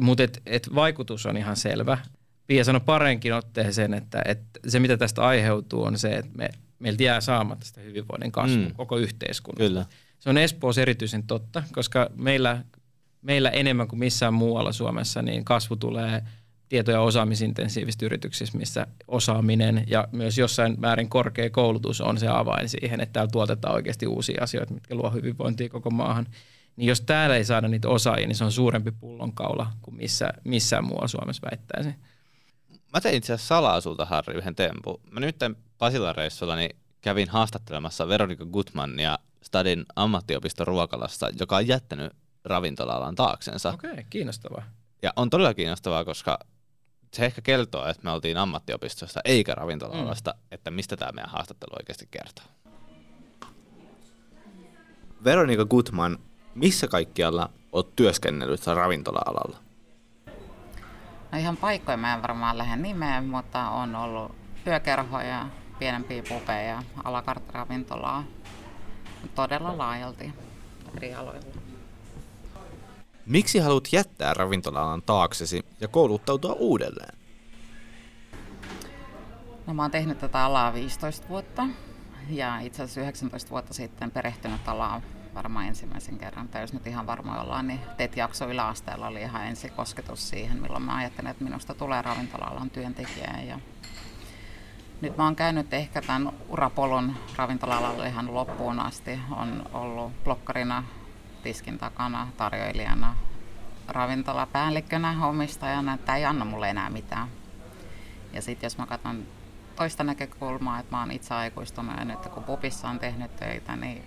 [0.01, 1.99] mutta et, et vaikutus on ihan selvä.
[2.47, 7.03] Pia sanoi parenkin otteeseen, että, että se mitä tästä aiheutuu on se, että me, meiltä
[7.03, 8.75] jää saamatta sitä hyvinvoinnin kasvua mm.
[8.75, 9.69] koko yhteiskunnassa.
[9.69, 9.87] Kyllä.
[10.19, 12.65] Se on Espoossa erityisen totta, koska meillä
[13.23, 16.23] meillä enemmän kuin missään muualla Suomessa, niin kasvu tulee
[16.73, 22.69] tieto- ja osaamisintensiivistä yrityksissä, missä osaaminen ja myös jossain määrin korkea koulutus on se avain
[22.69, 26.27] siihen, että täällä tuotetaan oikeasti uusia asioita, mitkä luo hyvinvointia koko maahan.
[26.77, 30.85] Niin jos täällä ei saada niitä osaajia, niin se on suurempi pullonkaula kuin missä, missään
[30.85, 31.95] muualla Suomessa väittäisin.
[32.93, 35.01] Mä tein itse asiassa salaa sulta, Harri, yhden tempun.
[35.11, 35.37] Mä nyt
[35.79, 42.13] Pasilan reissulla niin kävin haastattelemassa Veronika Gutmannia Stadin ammattiopiston ruokalassa, joka on jättänyt
[42.45, 43.73] ravintola-alan taaksensa.
[43.73, 44.63] Okei, okay, kiinnostavaa.
[45.03, 46.39] Ja on todella kiinnostavaa, koska
[47.13, 50.41] se ehkä kertoo, että me oltiin ammattiopistosta eikä ravintola-alasta, mm.
[50.51, 52.45] että mistä tämä meidän haastattelu oikeasti kertoo.
[55.25, 56.19] Veronika Gutman,
[56.55, 59.57] missä kaikkialla olet työskennellyt ravintola-alalla?
[61.33, 64.35] No ihan paikkoja mä en varmaan lähde nimeen, mutta on ollut
[64.67, 65.49] yökerhoja,
[65.79, 68.25] pienempiä pubeja, alakarttiravintolaa
[69.35, 70.33] todella laajalti
[70.97, 71.62] eri aloilla.
[73.27, 77.19] Miksi haluat jättää ravintola-alan taaksesi ja kouluttautua uudelleen?
[79.67, 81.67] No mä oon tehnyt tätä alaa 15 vuotta
[82.31, 85.03] ja itse asiassa 19 vuotta sitten perehtynyt alaa
[85.35, 86.49] varmaan ensimmäisen kerran.
[86.49, 90.63] Tai jos nyt ihan varmoin ollaan, niin TET jakso yläasteella oli ihan ensi kosketus siihen,
[90.63, 93.39] milloin mä ajattelin, että minusta tulee ravintola-alan työntekijä.
[93.49, 93.59] Ja
[95.01, 99.21] nyt mä oon käynyt ehkä tämän urapolun ravintola-alalle ihan loppuun asti.
[99.31, 100.85] On ollut blokkarina
[101.43, 103.17] tiskin takana tarjoilijana,
[103.89, 107.29] ravintolapäällikkönä, omistajana, että ei anna mulle enää mitään.
[108.33, 109.27] Ja sitten jos mä katson
[109.77, 114.05] toista näkökulmaa, että mä oon itse aikuistunut ja nyt kun pupissa on tehnyt töitä, niin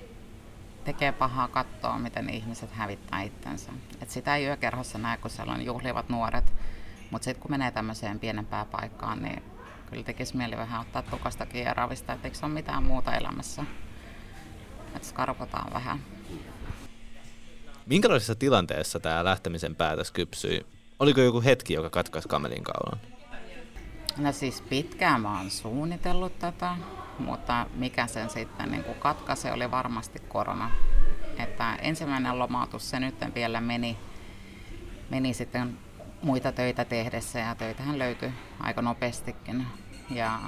[0.83, 3.71] tekee pahaa katsoa, miten ihmiset hävittää itsensä.
[4.01, 6.53] Et sitä ei yökerhossa näe, kun siellä on juhlivat nuoret,
[7.11, 9.43] mutta sitten kun menee tämmöiseen pienempään paikkaan, niin
[9.89, 13.63] kyllä tekisi mieli vähän ottaa tukastakin ja ravista, että eikö se ole mitään muuta elämässä.
[14.95, 16.14] Että skarpotaan vähän.
[17.85, 20.65] Minkälaisessa tilanteessa tämä lähtemisen päätös kypsyi?
[20.99, 22.99] Oliko joku hetki, joka katkaisi kamelin kaulan?
[24.17, 26.75] No siis pitkään mä oon suunnitellut tätä,
[27.19, 30.71] mutta mikä sen sitten niin katkaisi oli varmasti korona.
[31.37, 33.97] Että ensimmäinen lomautus se nyt vielä meni,
[35.09, 35.77] meni sitten
[36.21, 39.67] muita töitä tehdessä ja töitähän löytyi aika nopeastikin.
[40.09, 40.39] Ja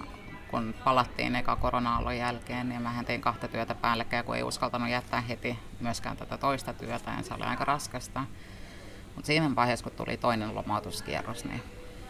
[0.51, 5.21] kun palattiin eka korona-aallon jälkeen, niin mä tein kahta työtä päällekkäin, kun ei uskaltanut jättää
[5.21, 8.23] heti myöskään tätä toista työtä, ja se oli aika raskasta.
[9.15, 11.63] Mutta siinä vaiheessa, kun tuli toinen lomautuskierros, niin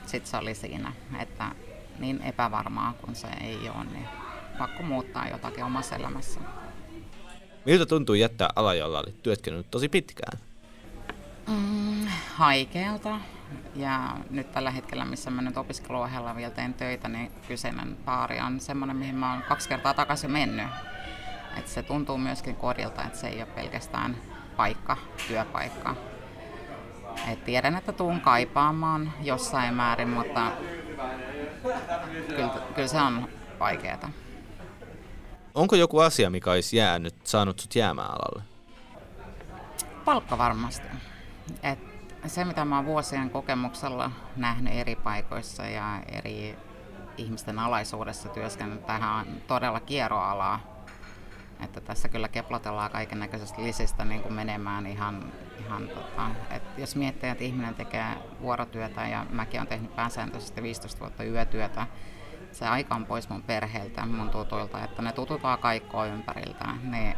[0.06, 1.52] sitten se oli siinä, että
[2.00, 4.08] niin epävarmaa kuin se ei ole, niin
[4.58, 6.40] pakko muuttaa jotakin omassa elämässä.
[7.66, 10.40] Miltä tuntuu jättää ala, jolla oli työskennellyt tosi pitkään?
[11.48, 13.20] Mm, haikealta.
[13.76, 18.60] Ja nyt tällä hetkellä, missä mä nyt opiskeluohjella vielä teen töitä, niin kyseinen baari on
[18.60, 20.68] semmoinen, mihin mä oon kaksi kertaa takaisin mennyt.
[21.58, 24.18] Et se tuntuu myöskin kodilta, että se ei ole pelkästään
[24.58, 25.96] paikka, työpaikka.
[27.28, 30.52] Et tiedän, että tuun kaipaamaan jossain määrin, mutta
[32.28, 33.30] kyllä, kyllä se on
[33.60, 34.10] vaikeaa.
[35.56, 38.44] Onko joku asia, mikä olisi jäänyt, saanut sut jäämään alalle?
[40.06, 40.88] Palkka varmasti.
[41.64, 41.80] Et
[42.26, 46.58] se, mitä mä oon vuosien kokemuksella nähnyt eri paikoissa ja eri
[47.18, 50.78] ihmisten alaisuudessa työskennellyt, tähän on todella kierroalaa.
[51.64, 55.34] Että tässä kyllä keplotellaan kaiken näköisestä lisistä niin kuin menemään ihan,
[55.66, 58.06] ihan tota, että jos miettii, että ihminen tekee
[58.42, 61.88] vuorotyötä ja mäkin olen tehnyt pääsääntöisesti 15 vuotta yötyötä,
[62.52, 67.18] se aika on pois mun perheeltä, mun tutuilta, että ne tutut vaan kaikkoa ympäriltä, niin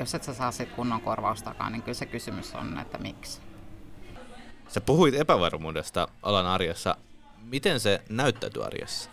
[0.00, 3.40] jos et sä saa sit kunnon korvaustakaan, niin kyllä se kysymys on, että miksi.
[4.68, 6.96] Sä puhuit epävarmuudesta alan arjessa.
[7.42, 9.10] Miten se näyttäytyy arjessa?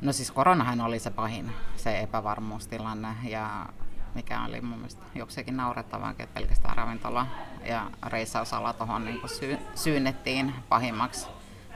[0.00, 3.66] No siis koronahan oli se pahin, se epävarmuustilanne ja
[4.14, 7.26] mikä oli mun mielestä jokseenkin naurettavaa, että pelkästään ravintola
[7.64, 11.26] ja reissausala tuohon niin sy- syynnettiin pahimmaksi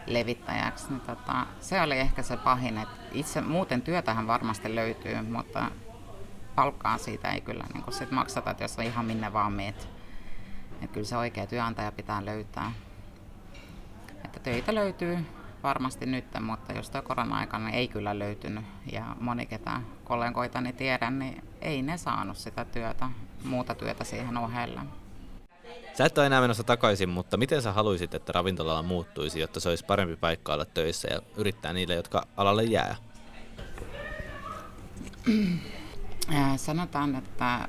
[0.06, 0.88] levittäjäksi.
[0.88, 5.70] Niin tota, se oli ehkä se pahin, että itse muuten työtähän varmasti löytyy, mutta
[6.54, 9.88] palkkaa siitä ei kyllä niin sit maksata, että jos on ihan minne vaan meet.
[10.72, 12.72] Että kyllä se oikea työnantaja pitää löytää.
[14.24, 15.18] Että töitä löytyy
[15.62, 21.44] varmasti nyt, mutta jos tuo korona-aikana ei kyllä löytynyt ja moni ketä kollegoitani tiedän, niin
[21.60, 23.08] ei ne saanut sitä työtä,
[23.44, 24.82] muuta työtä siihen ohella.
[25.94, 29.68] Sä et ole enää menossa takaisin, mutta miten sä haluaisit, että ravintolalla muuttuisi, jotta se
[29.68, 32.96] olisi parempi paikka olla töissä ja yrittää niille, jotka alalle jää?
[36.56, 37.68] Sanotaan, että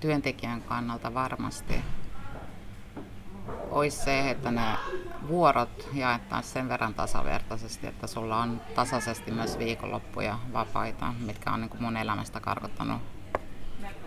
[0.00, 1.74] työntekijän kannalta varmasti
[3.70, 4.62] olisi se, että ne
[5.28, 11.68] vuorot jaettaisiin sen verran tasavertaisesti, että sulla on tasaisesti myös viikonloppuja vapaita, mitkä on niin
[11.68, 13.02] kuin mun elämästä karkottanut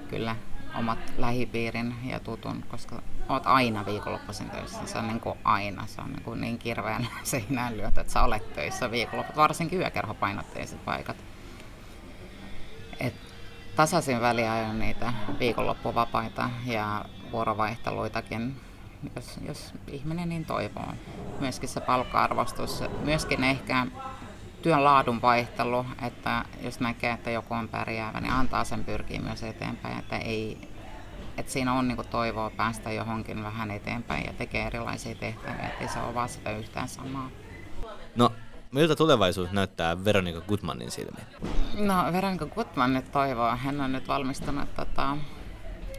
[0.10, 0.36] kyllä
[0.76, 4.86] omat lähipiirin ja tutun, koska oot aina viikonloppuisin töissä.
[4.86, 8.24] Se on niin kuin aina, se on niin, kuin niin kirveän seinään lyötä, että sä
[8.24, 11.18] olet töissä viikonlopput, varsinkin yökerhopainotteiset paikat.
[13.00, 13.27] Et
[13.78, 18.62] tasaisin väliajoin niitä viikonloppuvapaita ja vuorovaihteluitakin,
[19.16, 20.94] jos, jos ihminen niin toivoo.
[21.40, 23.88] Myöskin se palkka-arvostus, myöskin ehkä
[24.62, 29.44] työn laadun vaihtelu, että jos näkee, että joku on pärjäävä, niin antaa sen pyrkiä myös
[29.44, 30.70] eteenpäin, että, ei,
[31.38, 36.00] että siinä on niin toivoa päästä johonkin vähän eteenpäin ja tekee erilaisia tehtäviä, ettei se
[36.00, 37.30] ole vaan sitä yhtään samaa.
[38.16, 38.32] No,
[38.72, 41.28] miltä tulevaisuus näyttää Veronika Gutmanin silmiin?
[41.78, 43.56] No, Veronika Gutman nyt toivoo.
[43.56, 45.18] Hän on nyt valmistunut, tota,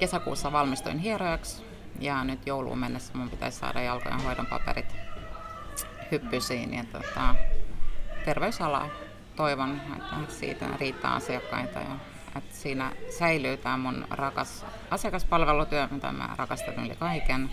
[0.01, 1.63] kesäkuussa valmistuin hierojaksi
[2.01, 4.97] ja nyt jouluun mennessä mun pitäisi saada jalkojen hoidon paperit
[6.11, 6.75] hyppysiin.
[6.75, 7.35] Ja, tota,
[8.25, 8.87] terveysala
[9.37, 11.97] toivon, että siitä riittää asiakkaita ja
[12.37, 17.51] että siinä säilyy tämä mun rakas asiakaspalvelutyö, mitä mä rakastan yli kaiken,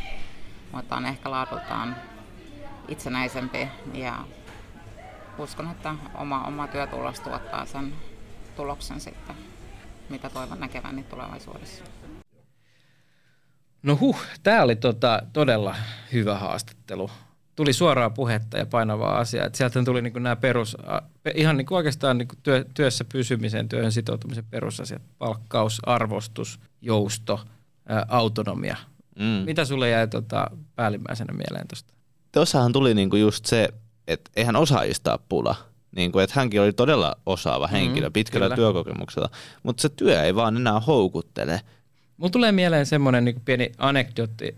[0.72, 1.96] mutta on ehkä laadultaan
[2.88, 4.20] itsenäisempi ja
[5.38, 7.94] uskon, että oma, oma työtulos tuottaa sen
[8.56, 9.36] tuloksen sitten,
[10.10, 11.84] mitä toivon näkeväni tulevaisuudessa.
[13.84, 15.76] No huh, tämä oli tota, todella
[16.14, 17.10] hyvä haastattelu
[17.56, 19.46] tuli suoraa puhetta ja painavaa asiaa.
[19.46, 20.78] Et sieltä tuli niinku nämä perus,
[21.36, 25.02] ihan niinku oikeastaan niinku työ, työssä pysymisen, työhön sitoutumisen perusasiat.
[25.18, 27.40] Palkkaus, arvostus, jousto,
[27.88, 28.78] ää, autonomia.
[29.20, 29.26] Mm.
[29.46, 31.94] Mitä sulle jäi tota, päällimmäisenä mieleen tuosta?
[32.32, 33.70] Tuossahan tuli niinku just se,
[34.08, 35.56] että eihän osaajista pula.
[35.96, 38.56] Niin kuin, että hänkin oli todella osaava henkilö mm, pitkällä kyllä.
[38.56, 39.30] työkokemuksella,
[39.64, 41.62] mutta se työ ei vaan enää houkuttele.
[42.18, 44.56] Mulla tulee mieleen semmoinen niin pieni anekdootti.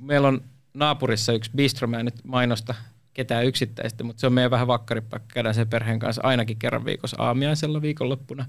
[0.00, 0.40] Meillä on
[0.74, 2.74] naapurissa yksi bistro, mä en nyt mainosta
[3.14, 5.34] ketään yksittäistä, mutta se on meidän vähän vakkaripaikka.
[5.34, 8.46] Käydään sen perheen kanssa ainakin kerran viikossa aamiaisella viikonloppuna.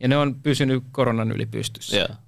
[0.00, 1.96] Ja ne on pysynyt koronan yli pystyssä.
[1.96, 2.18] Yeah.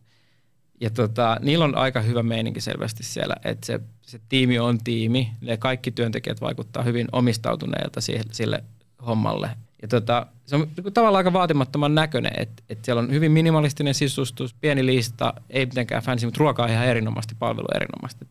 [0.81, 5.33] Ja tota, niillä on aika hyvä meininki selvästi siellä, että se, se tiimi on tiimi.
[5.41, 8.65] Ne kaikki työntekijät vaikuttaa hyvin omistautuneilta sille, sille
[9.07, 9.51] hommalle.
[9.83, 14.55] Ja tota, se on tavallaan aika vaatimattoman näköinen, että, että siellä on hyvin minimalistinen sisustus,
[14.55, 18.27] pieni lista, ei mitenkään fancy, mutta ruokaa ihan erinomaisesti, palvelu erinomaisesti.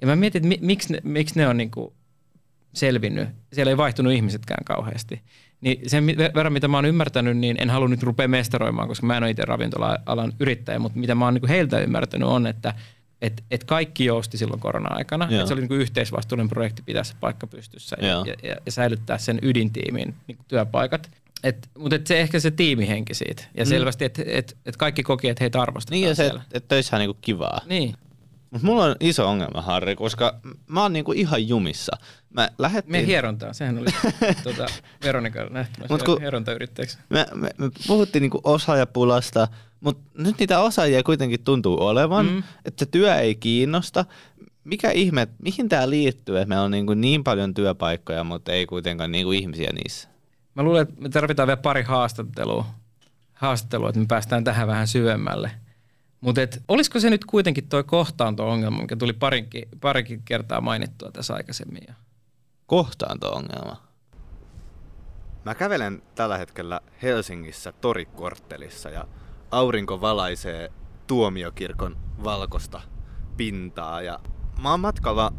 [0.00, 1.92] Ja mä mietin, että miksi ne, miksi ne on niin kuin
[2.74, 3.28] selvinnyt.
[3.52, 5.22] Siellä ei vaihtunut ihmisetkään kauheasti.
[5.60, 9.16] Niin sen verran, mitä mä oon ymmärtänyt, niin en halua nyt rupea mestaroimaan, koska mä
[9.16, 12.74] en ole itse ravintola-alan yrittäjä, mutta mitä mä oon niin heiltä ymmärtänyt on, että
[13.22, 15.28] et, et kaikki jousti silloin korona-aikana.
[15.30, 18.72] Et se oli niin kuin yhteisvastuullinen projekti pitää se paikka pystyssä ja, ja, ja, ja
[18.72, 21.10] säilyttää sen ydintiimin niin työpaikat.
[21.44, 23.44] Et, mutta et se ehkä se tiimihenki siitä.
[23.54, 23.68] Ja mm.
[23.68, 27.00] selvästi, että et, et kaikki koki, että heitä arvostetaan Niin ja se, että et töissähän
[27.00, 27.60] niinku kivaa.
[27.66, 27.94] Niin.
[28.50, 31.96] Mutta mulla on iso ongelma, Harri, koska mä oon niinku ihan jumissa.
[32.30, 32.92] Mä lähettiin...
[32.92, 33.86] Me hierontaa, sehän oli
[34.42, 34.66] tuota,
[35.04, 36.98] Veronika nähtämässä kun hierontayrittäjäksi.
[37.08, 39.48] Me, me, me puhuttiin niinku osaajapulasta,
[39.80, 42.42] mutta nyt niitä osaajia kuitenkin tuntuu olevan, mm.
[42.64, 44.04] että työ ei kiinnosta.
[44.64, 49.12] Mikä ihme, mihin tämä liittyy, että meillä on niinku niin paljon työpaikkoja, mutta ei kuitenkaan
[49.12, 50.08] niinku ihmisiä niissä?
[50.54, 52.66] Mä luulen, että me tarvitaan vielä pari haastattelua,
[53.32, 55.50] haastattelua että me päästään tähän vähän syvemmälle–
[56.20, 61.82] mutta olisiko se nyt kuitenkin tuo kohtaanto-ongelma, mikä tuli parinkin, parinkin kertaa mainittua tässä aikaisemmin?
[62.68, 63.76] Kohtaanto-ongelma?
[65.44, 69.04] Mä kävelen tällä hetkellä Helsingissä torikorttelissa ja
[69.50, 70.72] aurinko valaisee
[71.06, 72.80] tuomiokirkon valkosta
[73.36, 74.20] pintaa ja
[74.62, 75.32] mä oon matkalla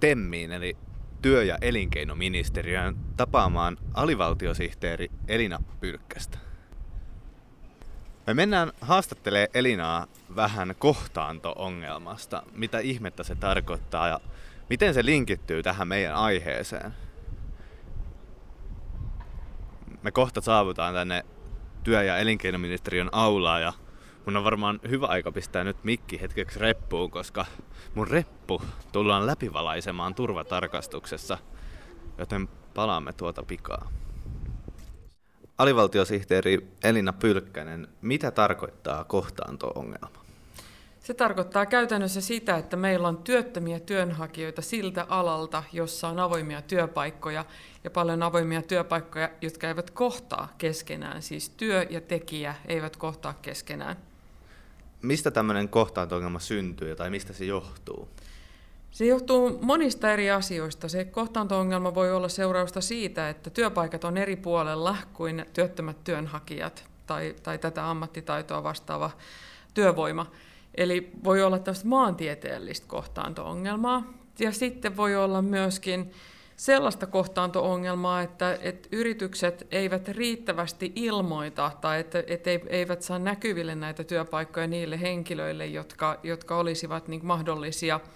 [0.00, 0.76] Temmiin eli
[1.22, 6.38] työ- ja elinkeinoministeriön tapaamaan alivaltiosihteeri Elina Pylkkästä.
[8.26, 14.20] Me mennään haastattelee Elinaa vähän kohtaanto-ongelmasta, mitä ihmettä se tarkoittaa ja
[14.70, 16.94] miten se linkittyy tähän meidän aiheeseen.
[20.02, 21.24] Me kohta saavutaan tänne
[21.84, 23.72] työ- ja elinkeinoministeriön aulaa ja
[24.26, 27.46] mun on varmaan hyvä aika pistää nyt mikki hetkeksi reppuun, koska
[27.94, 31.38] mun reppu tullaan läpivalaisemaan turvatarkastuksessa,
[32.18, 33.88] joten palaamme tuota pikaa.
[35.58, 40.21] Alivaltiosihteeri Elina Pylkkänen, mitä tarkoittaa kohtaanto-ongelma?
[41.02, 47.44] Se tarkoittaa käytännössä sitä, että meillä on työttömiä työnhakijoita siltä alalta, jossa on avoimia työpaikkoja
[47.84, 51.22] ja paljon avoimia työpaikkoja, jotka eivät kohtaa keskenään.
[51.22, 53.96] Siis työ ja tekijä eivät kohtaa keskenään.
[55.02, 58.08] Mistä tämmöinen kohtaanto-ongelma syntyy tai mistä se johtuu?
[58.90, 60.88] Se johtuu monista eri asioista.
[60.88, 67.34] Se kohtaanto-ongelma voi olla seurausta siitä, että työpaikat on eri puolella kuin työttömät työnhakijat tai,
[67.42, 69.10] tai tätä ammattitaitoa vastaava
[69.74, 70.26] työvoima.
[70.74, 74.12] Eli voi olla tämmöistä maantieteellistä kohtaanto-ongelmaa.
[74.38, 76.12] Ja sitten voi olla myöskin
[76.56, 84.04] sellaista kohtaanto-ongelmaa, että, että yritykset eivät riittävästi ilmoita tai että, että eivät saa näkyville näitä
[84.04, 88.00] työpaikkoja niille henkilöille, jotka, jotka olisivat niin mahdollisia–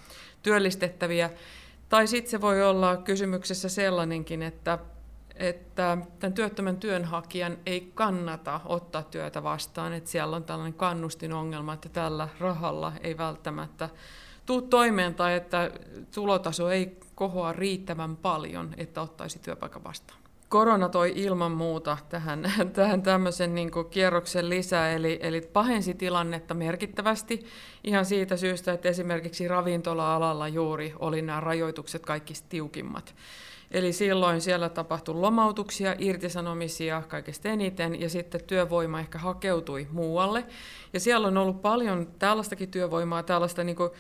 [0.47, 1.31] työllistettäviä.
[1.88, 4.79] Tai sitten se voi olla kysymyksessä sellainenkin, että,
[5.37, 11.88] että tämän työttömän työnhakijan ei kannata ottaa työtä vastaan, että siellä on tällainen kannustinongelma, että
[11.88, 13.88] tällä rahalla ei välttämättä
[14.46, 15.70] tuu toimeen tai että
[16.14, 23.03] tulotaso ei kohoa riittävän paljon, että ottaisi työpaikan vastaan korona toi ilman muuta tähän, tähän
[23.03, 27.46] tämmöisen niin kierroksen lisää, eli, eli pahensi tilannetta merkittävästi
[27.85, 33.14] ihan siitä syystä, että esimerkiksi ravintola-alalla juuri oli nämä rajoitukset kaikista tiukimmat.
[33.71, 40.45] Eli silloin siellä tapahtui lomautuksia, irtisanomisia kaikista eniten ja sitten työvoima ehkä hakeutui muualle.
[40.93, 43.91] Ja siellä on ollut paljon tällaistakin työvoimaa, tällaista niin kuin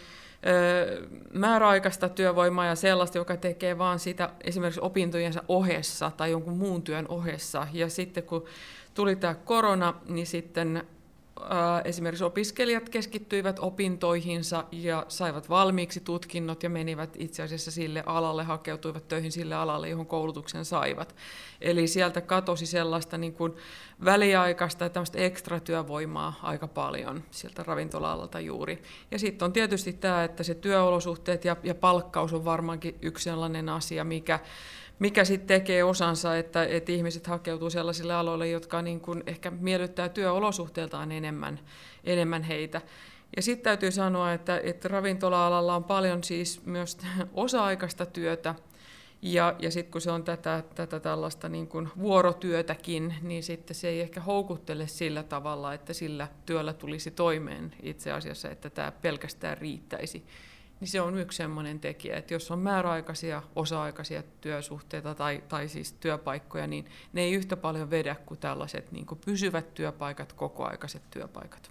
[1.32, 7.08] määräaikaista työvoimaa ja sellaista, joka tekee vaan sitä esimerkiksi opintojensa ohessa tai jonkun muun työn
[7.08, 7.66] ohessa.
[7.72, 8.44] Ja sitten kun
[8.94, 10.86] tuli tämä korona, niin sitten
[11.84, 19.08] esimerkiksi opiskelijat keskittyivät opintoihinsa ja saivat valmiiksi tutkinnot ja menivät itse asiassa sille alalle, hakeutuivat
[19.08, 21.16] töihin sille alalle, johon koulutuksen saivat.
[21.60, 23.52] Eli sieltä katosi sellaista niin kuin
[24.04, 28.82] väliaikaista ja tämmöistä ekstratyövoimaa aika paljon sieltä ravintola-alalta juuri.
[29.10, 33.68] Ja sitten on tietysti tämä, että se työolosuhteet ja, ja palkkaus on varmaankin yksi sellainen
[33.68, 34.40] asia, mikä
[34.98, 40.08] mikä sitten tekee osansa, että, että ihmiset hakeutuu sellaisille aloille, jotka niin kuin ehkä miellyttää
[40.08, 41.60] työolosuhteiltaan enemmän,
[42.04, 42.80] enemmän heitä.
[43.36, 46.98] Ja sitten täytyy sanoa, että, että ravintola-alalla on paljon siis myös
[47.34, 48.54] osa-aikaista työtä,
[49.22, 53.88] ja, ja sitten kun se on tätä, tätä tällaista niin kuin vuorotyötäkin, niin sitten se
[53.88, 59.58] ei ehkä houkuttele sillä tavalla, että sillä työllä tulisi toimeen itse asiassa, että tämä pelkästään
[59.58, 60.26] riittäisi
[60.80, 65.92] niin se on yksi sellainen tekijä, että jos on määräaikaisia, osa-aikaisia työsuhteita tai, tai siis
[65.92, 71.70] työpaikkoja, niin ne ei yhtä paljon vedä kuin tällaiset niin kuin pysyvät työpaikat, kokoaikaiset työpaikat.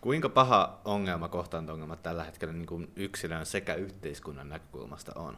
[0.00, 5.36] Kuinka paha ongelma, kohtaanto-ongelma tällä hetkellä niin kuin yksilön sekä yhteiskunnan näkökulmasta on?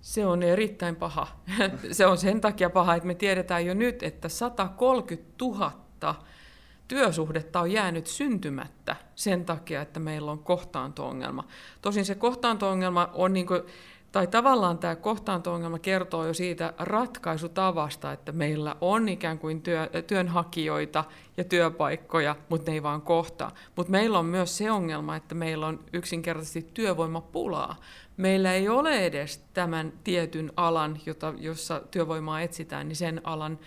[0.00, 1.26] Se on erittäin paha.
[1.92, 6.24] se on sen takia paha, että me tiedetään jo nyt, että 130 000
[6.88, 11.44] työsuhdetta on jäänyt syntymättä sen takia, että meillä on kohtaanto-ongelma.
[11.82, 13.62] Tosin se kohtaanto-ongelma on niin kuin
[14.12, 21.04] tai tavallaan tämä kohtaanto-ongelma kertoo jo siitä ratkaisutavasta, että meillä on ikään kuin työ, työnhakijoita
[21.36, 23.50] ja työpaikkoja, mutta ne ei vaan kohtaa.
[23.76, 27.76] Mutta meillä on myös se ongelma, että meillä on yksinkertaisesti työvoimapulaa.
[28.18, 33.58] Meillä ei ole edes tämän tietyn alan, jota, jossa työvoimaa etsitään, niin sen alan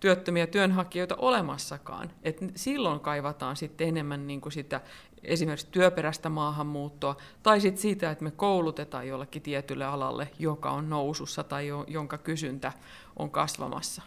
[0.00, 2.10] työttömiä työnhakijoita olemassakaan.
[2.22, 4.80] Et silloin kaivataan sitten enemmän niin kuin sitä
[5.22, 11.44] esimerkiksi työperäistä maahanmuuttoa, tai sitten siitä, että me koulutetaan jollekin tietylle alalle, joka on nousussa
[11.44, 12.72] tai jo, jonka kysyntä
[13.16, 14.02] on kasvamassa.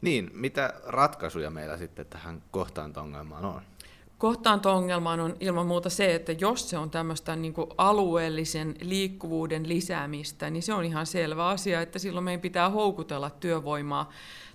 [0.00, 3.62] Niin, mitä ratkaisuja meillä sitten tähän kohtaanto-ongelmaan on?
[4.18, 10.50] Kohtaanto-ongelmaan on ilman muuta se, että jos se on tämmöistä niin kuin alueellisen liikkuvuuden lisäämistä,
[10.50, 14.10] niin se on ihan selvä asia, että silloin meidän pitää houkutella työvoimaa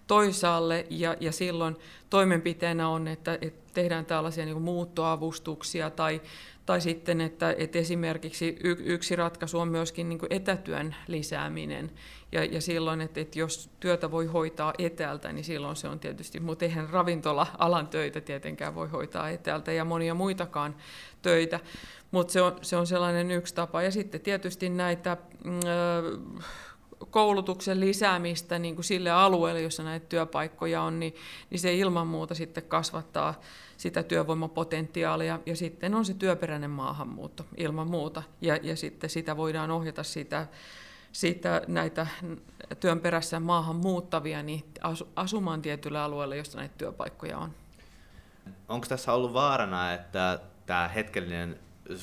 [0.07, 0.85] toisaalle.
[0.89, 1.75] Ja, ja silloin
[2.09, 6.21] toimenpiteenä on, että, että tehdään tällaisia niin muuttoavustuksia tai,
[6.65, 11.91] tai sitten, että, että esimerkiksi yksi ratkaisu on myöskin niin etätyön lisääminen
[12.33, 16.39] ja, ja silloin, että, että jos työtä voi hoitaa etäältä, niin silloin se on tietysti,
[16.39, 20.75] mutta eihän ravintola-alan töitä tietenkään voi hoitaa etäältä ja monia muitakaan
[21.21, 21.59] töitä,
[22.11, 23.81] mutta se on, se on sellainen yksi tapa.
[23.81, 25.17] Ja sitten tietysti näitä...
[25.45, 26.45] Äh,
[27.09, 31.15] koulutuksen lisäämistä niin kuin sille alueelle, jossa näitä työpaikkoja on, niin,
[31.49, 33.41] niin se ilman muuta sitten kasvattaa
[33.77, 35.39] sitä työvoimapotentiaalia.
[35.45, 38.23] Ja sitten on se työperäinen maahanmuutto ilman muuta.
[38.41, 40.47] Ja, ja sitten sitä voidaan ohjata sitä,
[41.13, 42.07] sitä näitä
[42.79, 44.63] työn perässä maahan muuttavia niin
[45.15, 47.51] asumaan tietylle alueelle, jossa näitä työpaikkoja on.
[48.69, 51.59] Onko tässä ollut vaarana, että tämä hetkellinen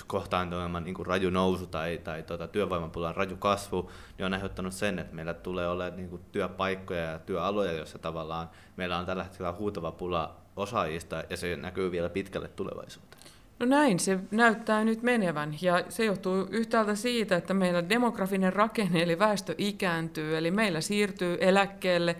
[0.07, 5.15] kohtaanto niin raju nousu tai, tai tuota, työvoimapulan raju kasvu, niin on aiheuttanut sen, että
[5.15, 9.93] meillä tulee olemaan niin kuin työpaikkoja ja työaloja, joissa tavallaan meillä on tällä hetkellä huutava
[9.93, 13.20] pula osaajista ja se näkyy vielä pitkälle tulevaisuuteen.
[13.61, 15.55] No näin se näyttää nyt menevän.
[15.63, 21.37] Ja se johtuu yhtäältä siitä, että meillä demografinen rakenne eli väestö ikääntyy, eli meillä siirtyy
[21.41, 22.17] eläkkeelle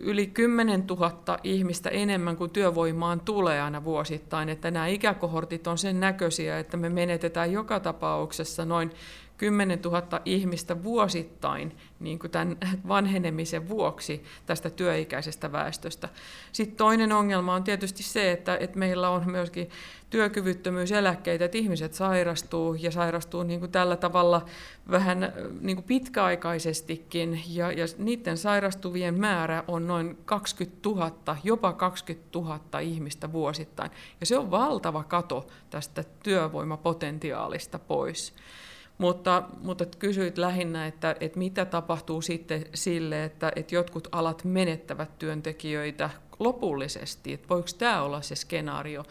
[0.00, 6.00] yli 10 000 ihmistä enemmän kuin työvoimaan tulee aina vuosittain, että nämä ikäkohortit on sen
[6.00, 8.90] näköisiä, että me menetetään joka tapauksessa noin
[9.40, 12.56] 10 000 ihmistä vuosittain niin kuin tämän
[12.88, 16.08] vanhenemisen vuoksi tästä työikäisestä väestöstä.
[16.52, 19.70] Sitten toinen ongelma on tietysti se, että, että meillä on myöskin
[20.10, 24.44] työkyvyttömyyseläkkeitä, että ihmiset sairastuu ja sairastuu niin kuin tällä tavalla
[24.90, 32.38] vähän niin kuin pitkäaikaisestikin ja, ja niiden sairastuvien määrä on noin 20 000, jopa 20
[32.38, 33.90] 000 ihmistä vuosittain.
[34.20, 38.34] Ja se on valtava kato tästä työvoimapotentiaalista pois.
[39.00, 45.18] Mutta, mutta kysyit lähinnä, että, että mitä tapahtuu sitten sille, että, että jotkut alat menettävät
[45.18, 49.04] työntekijöitä lopullisesti, että voiko tämä olla se skenaario.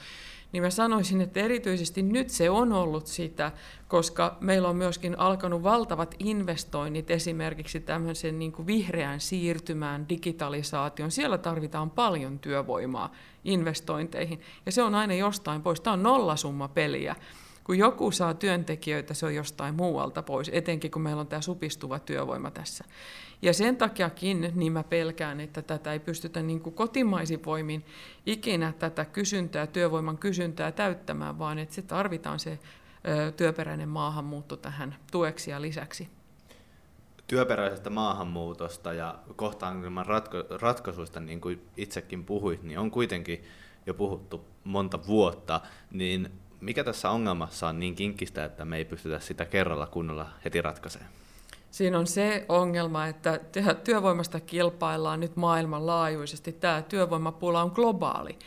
[0.52, 3.52] Niin mä sanoisin, että erityisesti nyt se on ollut sitä,
[3.88, 11.12] koska meillä on myöskin alkanut valtavat investoinnit esimerkiksi tämmöisen niin kuin vihreään siirtymään, digitalisaation.
[11.12, 13.12] Siellä tarvitaan paljon työvoimaa
[13.44, 15.82] investointeihin ja se on aina jostain pois.
[15.82, 17.16] Tämä on nollasumma peliä
[17.70, 22.00] kun joku saa työntekijöitä, se on jostain muualta pois, etenkin kun meillä on tämä supistuva
[22.00, 22.86] työvoima tässä.
[23.42, 27.86] Ja sen takiakin niin mä pelkään, että tätä ei pystytä niin kuin kotimaisin voimin
[28.26, 32.60] ikinä tätä kysyntää, työvoiman kysyntää täyttämään, vaan että se tarvitaan se
[33.38, 36.10] työperäinen maahanmuutto tähän tueksi ja lisäksi.
[37.28, 39.20] Työperäisestä maahanmuutosta ja
[40.06, 43.44] ratko- ratkaisuista, niin kuin itsekin puhuit, niin on kuitenkin
[43.86, 45.62] jo puhuttu monta vuotta,
[45.92, 46.32] niin
[46.62, 51.12] mikä tässä ongelmassa on niin kinkkistä, että me ei pystytä sitä kerralla kunnolla heti ratkaisemaan?
[51.72, 53.40] Siinä on se ongelma, että
[53.84, 56.52] työvoimasta kilpaillaan nyt maailmanlaajuisesti.
[56.52, 58.40] Tämä työvoimapula on globaali.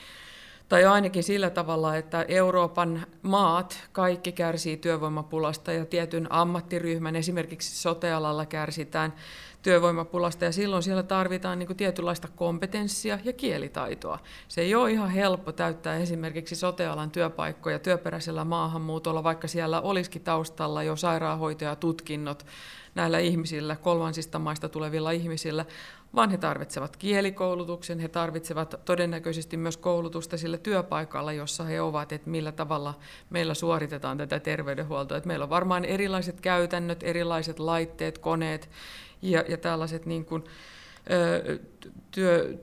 [0.68, 8.46] Tai ainakin sillä tavalla, että Euroopan maat kaikki kärsii työvoimapulasta ja tietyn ammattiryhmän, esimerkiksi sotealalla
[8.46, 9.12] kärsitään
[9.62, 14.18] työvoimapulasta ja silloin siellä tarvitaan niin kuin tietynlaista kompetenssia ja kielitaitoa.
[14.48, 20.82] Se ei ole ihan helppo täyttää esimerkiksi sotealan työpaikkoja työperäisellä maahanmuutolla, vaikka siellä olisikin taustalla
[20.82, 22.46] jo sairaanhoitajatutkinnot
[22.94, 25.64] näillä ihmisillä, kolmansista maista tulevilla ihmisillä,
[26.14, 32.30] vaan he tarvitsevat kielikoulutuksen, he tarvitsevat todennäköisesti myös koulutusta sillä työpaikalla, jossa he ovat, että
[32.30, 32.94] millä tavalla
[33.30, 35.16] meillä suoritetaan tätä terveydenhuoltoa.
[35.16, 38.70] Että meillä on varmaan erilaiset käytännöt, erilaiset laitteet, koneet
[39.22, 40.44] ja, ja tällaiset niin kuin,
[41.10, 41.58] ö,
[42.10, 42.58] työ,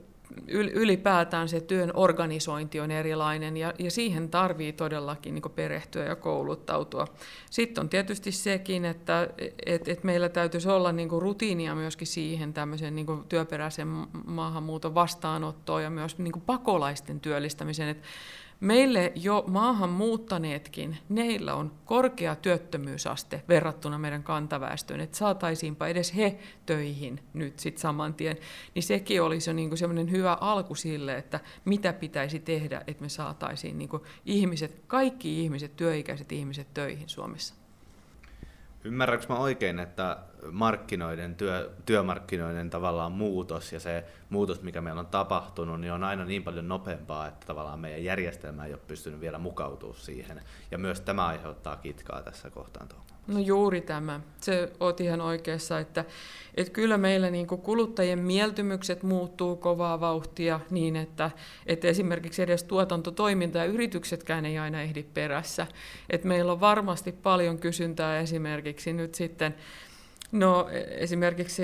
[0.48, 7.06] ylipäätään se työn organisointi on erilainen ja, ja siihen tarvii todellakin niin perehtyä ja kouluttautua.
[7.50, 9.28] Sitten on tietysti sekin, että
[9.66, 13.88] et, et meillä täytyisi olla niin rutiinia myöskin siihen tämmöisen niin työperäisen
[14.26, 17.88] maahanmuuton vastaanottoon ja myös niin pakolaisten työllistämiseen.
[17.88, 18.02] Et
[18.60, 26.38] Meille jo maahan muuttaneetkin, neillä on korkea työttömyysaste verrattuna meidän kantaväestöön, että saataisiinpa edes he
[26.66, 28.36] töihin nyt sitten saman tien,
[28.74, 33.08] niin sekin olisi jo niinku semmoinen hyvä alku sille, että mitä pitäisi tehdä, että me
[33.08, 37.54] saataisiin niinku ihmiset, kaikki ihmiset, työikäiset ihmiset töihin Suomessa.
[38.84, 40.16] Ymmärrätkö mä oikein, että
[40.50, 46.24] markkinoiden, työ, työmarkkinoiden tavallaan muutos ja se muutos, mikä meillä on tapahtunut, niin on aina
[46.24, 50.42] niin paljon nopeampaa, että tavallaan meidän järjestelmä ei ole pystynyt vielä mukautumaan siihen.
[50.70, 52.88] Ja myös tämä aiheuttaa kitkaa tässä kohtaan.
[53.26, 54.20] No juuri tämä.
[54.40, 56.04] Se oot ihan oikeassa, että,
[56.54, 61.30] että kyllä meillä niin kuluttajien mieltymykset muuttuu kovaa vauhtia niin, että,
[61.66, 65.66] että esimerkiksi edes tuotantotoiminta ja yrityksetkään ei aina ehdi perässä.
[66.10, 69.54] Että meillä on varmasti paljon kysyntää esimerkiksi nyt sitten
[70.32, 71.62] No esimerkiksi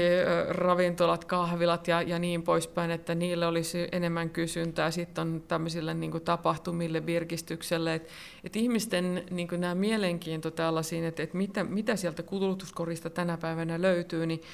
[0.49, 4.91] ravintolat, kahvilat ja, ja niin poispäin, että niille olisi enemmän kysyntää.
[4.91, 8.09] Sitten on tämmöisille niin kuin tapahtumille, virkistykselle, että
[8.45, 13.83] et ihmisten niin kuin nämä mielenkiinto tällaisiin, että, että mitä, mitä sieltä kulutuskorista tänä päivänä
[13.83, 14.47] löytyy, niin E,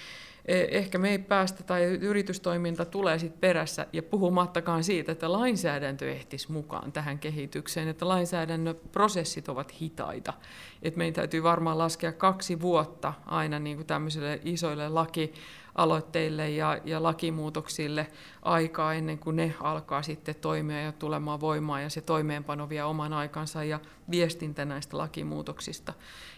[0.48, 6.52] ehkä me ei päästä tai yritystoiminta tulee sitten perässä ja puhumattakaan siitä, että lainsäädäntö ehtisi
[6.52, 10.32] mukaan tähän kehitykseen, että lainsäädännön prosessit ovat hitaita.
[10.82, 17.02] Et meidän täytyy varmaan laskea kaksi vuotta aina niin kuin tämmöisille isoille lakialoitteille ja, ja
[17.02, 18.06] lakimuutoksille
[18.42, 23.12] aikaa ennen kuin ne alkaa sitten toimia ja tulemaan voimaan ja se toimeenpano vie oman
[23.12, 23.80] aikansa ja
[24.10, 25.92] viestintä näistä lakimuutoksista.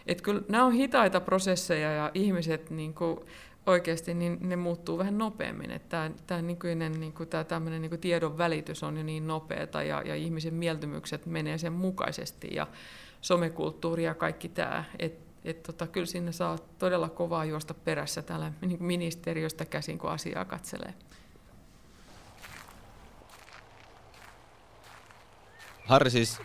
[0.06, 3.20] Et kyllä nämä on hitaita prosesseja ja ihmiset niin kuin
[3.66, 5.70] oikeasti niin ne muuttuu vähän nopeammin.
[5.70, 10.02] Että tämä, nykyinen niin kuin, tämmöinen niin kuin tiedon välitys on jo niin nopeata ja,
[10.02, 12.66] ja ihmisen mieltymykset menee sen mukaisesti ja
[13.20, 14.84] somekulttuuri ja kaikki tämä.
[14.98, 19.98] Et, et, tota, kyllä sinne saa todella kovaa juosta perässä täällä niin kuin ministeriöstä käsin,
[19.98, 20.94] kun asiaa katselee.
[25.86, 26.40] Harri siis,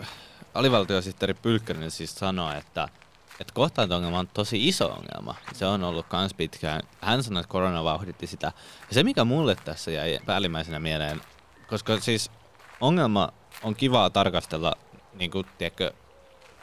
[0.00, 0.08] äh,
[0.54, 2.88] alivaltiosihteeri Pylkkänen siis sanoi, että
[3.40, 5.34] että kohtaanto-ongelma on tosi iso ongelma.
[5.52, 6.82] Se on ollut kans pitkään.
[7.00, 8.52] Hän sanoi, että korona vauhditti sitä.
[8.88, 11.20] Ja se, mikä mulle tässä jäi päällimmäisenä mieleen,
[11.68, 12.30] koska siis
[12.80, 13.32] ongelma
[13.62, 14.74] on kivaa tarkastella,
[15.14, 15.92] niin kuin, tiedätkö,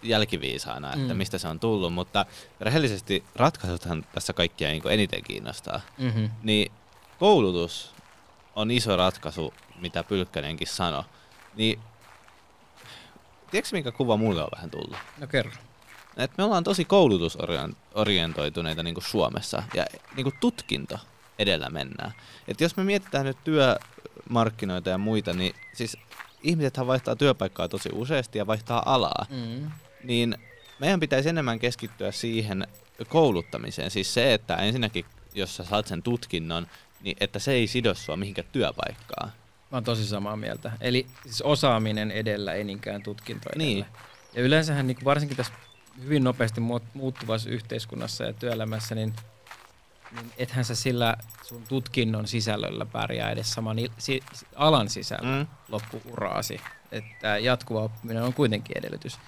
[0.04, 1.18] jälkiviisaana, että mm.
[1.18, 2.26] mistä se on tullut, mutta
[2.60, 5.82] rehellisesti ratkaisuthan tässä kaikkia niin eniten kiinnostaa.
[5.98, 6.30] Mm-hmm.
[6.44, 6.72] Niin
[7.20, 7.94] koulutus
[8.56, 11.04] on iso ratkaisu, mitä Pylkkänenkin sanoi.
[11.56, 11.80] Niin,
[13.52, 14.98] tiedätkö mikä kuva mulle on vähän tullut?
[15.18, 15.52] No kerro
[16.18, 19.86] että me ollaan tosi koulutusorientoituneita niin kuin Suomessa ja
[20.16, 21.00] niin kuin tutkinto
[21.40, 22.12] edellä mennään.
[22.48, 25.98] Et jos me mietitään nyt työmarkkinoita ja muita, niin siis
[26.44, 29.26] ihmisethän vaihtaa työpaikkaa tosi useasti ja vaihtaa alaa.
[29.30, 29.72] Mm.
[30.04, 30.38] Niin
[30.80, 32.68] meidän pitäisi enemmän keskittyä siihen
[33.08, 33.92] kouluttamiseen.
[33.92, 36.68] Siis se, että ensinnäkin, jos sä saat sen tutkinnon,
[37.02, 39.32] niin että se ei sido sua mihinkään työpaikkaan.
[39.72, 40.72] Mä oon tosi samaa mieltä.
[40.82, 43.66] Eli siis osaaminen edellä, ei niinkään tutkinto edellä.
[43.66, 43.86] Niin.
[44.36, 45.54] Ja yleensähän niin varsinkin tässä
[46.04, 46.62] hyvin nopeasti
[46.94, 49.14] muuttuvassa yhteiskunnassa ja työelämässä, niin,
[50.12, 54.24] niin ethän sä sillä sun tutkinnon sisällöllä pärjää edes saman si,
[54.56, 55.48] alan sisällä mm.
[55.70, 56.62] loppuuraasi.
[56.92, 59.20] Että jatkuva oppiminen on kuitenkin edellytys.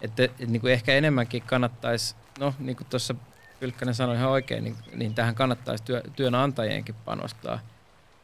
[0.00, 3.14] Että et, niin kuin ehkä enemmänkin kannattaisi, no niin kuin tuossa
[3.60, 7.60] Pylkkänen sanoi ihan oikein, niin, niin tähän kannattaisi työ, työnantajienkin panostaa–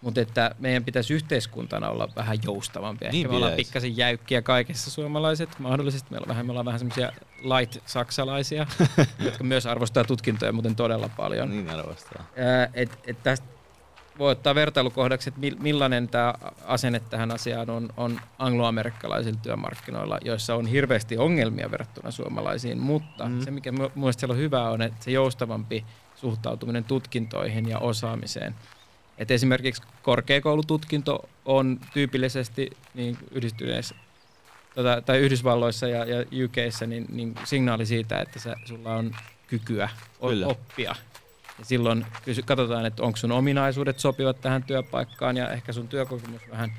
[0.02, 3.10] mutta että meidän pitäisi yhteiskuntana olla vähän joustavampia.
[3.10, 5.58] Niin Ehkä me ollaan pikkasen jäykkiä kaikessa suomalaiset.
[5.58, 8.66] Mahdollisesti meillä on vähän, me ollaan vähän semmoisia light-saksalaisia,
[9.24, 11.50] jotka myös arvostaa tutkintoja muuten todella paljon.
[11.50, 12.24] Niin arvostaa.
[12.74, 13.46] Et, et tästä
[14.18, 16.34] voi ottaa vertailukohdaksi, että millainen tämä
[16.64, 23.40] asenne tähän asiaan on, on angloamerikkalaisilla työmarkkinoilla, joissa on hirveästi ongelmia verrattuna suomalaisiin, mutta mm.
[23.40, 25.84] se, mikä mielestäni on hyvä, on että se joustavampi
[26.14, 28.54] suhtautuminen tutkintoihin ja osaamiseen–
[29.18, 33.94] et esimerkiksi korkeakoulututkinto on tyypillisesti niin yhdistyneissä
[34.74, 39.88] tota, tai Yhdysvalloissa ja, ja UKissa niin, niin signaali siitä, että sä, sulla on kykyä
[40.20, 40.46] Kyllä.
[40.46, 40.94] oppia.
[41.58, 46.42] Ja silloin kysy, katsotaan, että onko sun ominaisuudet sopivat tähän työpaikkaan ja ehkä sun työkokemus
[46.50, 46.72] vähän.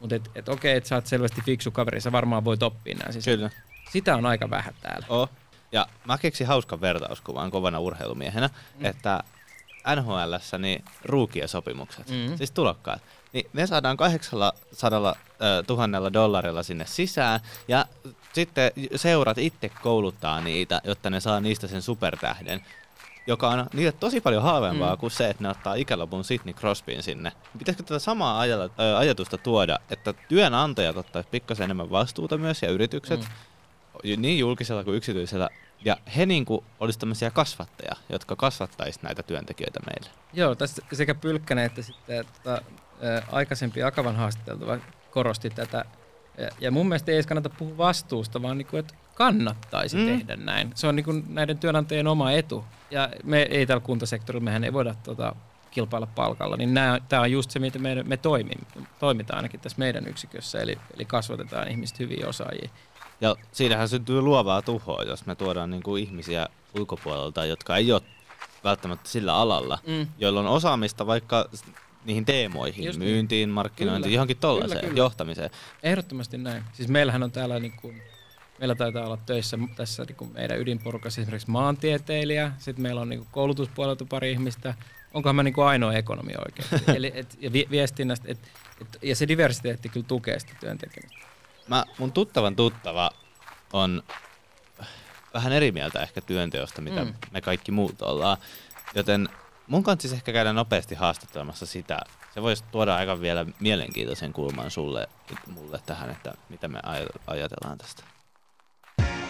[0.00, 3.12] Mutta et, et okei, että sä oot selvästi fiksu kaveri, sä varmaan voit oppia nämä
[3.12, 3.50] siis Kyllä.
[3.90, 5.06] Sitä on aika vähän täällä.
[5.08, 5.30] Oh.
[5.72, 8.84] Ja mä keksin hauskan vertauskuvan kovana urheilumiehenä, mm.
[8.84, 9.22] että
[9.96, 12.36] NHLssä niin ruukiesopimukset, mm-hmm.
[12.36, 13.02] siis tulokkaat,
[13.32, 14.52] niin ne saadaan 800
[15.68, 17.86] 000 dollarilla sinne sisään, ja
[18.32, 22.62] sitten seurat itse kouluttaa niitä, jotta ne saa niistä sen supertähden.
[23.28, 25.00] joka on niille tosi paljon halvempaa mm.
[25.00, 27.32] kuin se, että ne ottaa ikälopun Sidney Crosbyn sinne.
[27.58, 28.40] Pitäisikö tätä samaa
[28.98, 34.22] ajatusta tuoda, että työnantajat ottaisivat pikkasen enemmän vastuuta myös ja yritykset, mm.
[34.22, 35.48] niin julkisella kuin yksityisellä,
[35.84, 40.10] ja he niin kuin olisi tämmöisiä kasvattajia, jotka kasvattaisivat näitä työntekijöitä meille.
[40.32, 42.62] Joo, tässä sekä Pylkkänen että sitten että, ä,
[43.32, 44.78] aikaisempi Akavan haastateltava
[45.10, 45.84] korosti tätä.
[46.38, 50.06] Ja, ja mun mielestä ei edes kannata puhua vastuusta, vaan niin kuin, että kannattaisi mm.
[50.06, 50.72] tehdä näin.
[50.74, 52.64] Se on niin kuin näiden työnantajien oma etu.
[52.90, 55.34] Ja me ei täällä kuntasektorilla, mehän ei voida tota,
[55.70, 56.74] kilpailla palkalla, niin
[57.08, 58.66] tämä on just se, miten me, me toimimme,
[58.98, 62.70] toimitaan ainakin tässä meidän yksikössä, eli, eli kasvatetaan ihmiset hyviä osaajia.
[63.20, 66.48] Ja siinähän syntyy luovaa tuhoa, jos me tuodaan niin kuin ihmisiä
[66.78, 68.02] ulkopuolelta, jotka ei ole
[68.64, 70.06] välttämättä sillä alalla, mm.
[70.18, 71.48] joilla on osaamista vaikka
[72.04, 73.10] niihin teemoihin, Just niin.
[73.10, 74.14] myyntiin, markkinointiin, kyllä.
[74.14, 75.50] johonkin tollaiseen, johtamiseen.
[75.82, 76.62] Ehdottomasti näin.
[76.72, 78.02] Siis meillähän on täällä niin kuin,
[78.58, 83.20] meillä taitaa olla töissä tässä niin kuin meidän ydinporukassa esimerkiksi maantieteilijä, sitten meillä on niin
[83.20, 84.74] kuin koulutuspuolelta pari ihmistä,
[85.14, 86.82] onkohan mä niin kuin ainoa ekonomi oikein.
[86.96, 88.38] Eli, et, ja vi, viestinnästä, et,
[88.80, 91.28] et, ja se diversiteetti kyllä tukee sitä työntekemistä.
[91.68, 93.10] Mä, mun tuttavan tuttava
[93.72, 94.02] on
[95.34, 97.14] vähän eri mieltä ehkä työnteosta, mitä mm.
[97.30, 98.36] me kaikki muut ollaan.
[98.94, 99.28] Joten
[99.66, 101.98] mun kanssa siis ehkä käydä nopeasti haastattelemassa sitä.
[102.34, 105.08] Se voisi tuoda aika vielä mielenkiintoisen kulman sulle,
[105.46, 106.80] mulle tähän, että mitä me
[107.26, 108.02] ajatellaan tästä.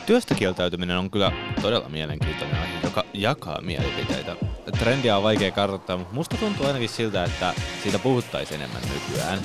[0.07, 1.33] Työstä kieltäytyminen on kyllä
[1.63, 4.37] todella mielenkiintoinen aihe, joka jakaa mielipiteitä.
[4.79, 9.39] Trendiä on vaikea kartoittaa, mutta musta tuntuu ainakin siltä, että siitä puhuttaisiin enemmän nykyään.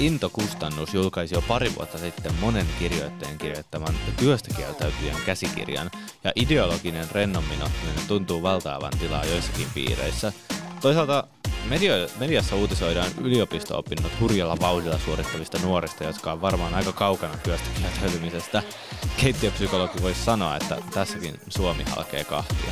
[0.00, 5.90] Into Kustannus julkaisi jo pari vuotta sitten monen kirjoittajan kirjoittaman työstä kieltäytyjän käsikirjan,
[6.24, 7.58] ja ideologinen rennommin
[8.08, 10.32] tuntuu valtaavan tilaa joissakin piireissä.
[10.80, 11.26] Toisaalta
[11.68, 18.62] medio- mediassa uutisoidaan yliopisto-opinnot hurjalla vauhdilla suorittavista nuorista, jotka on varmaan aika kaukana työstä kieltäytymisestä.
[19.20, 22.70] Keittiöpsykologi voisi sanoa, että tässäkin Suomi halkee kahtia.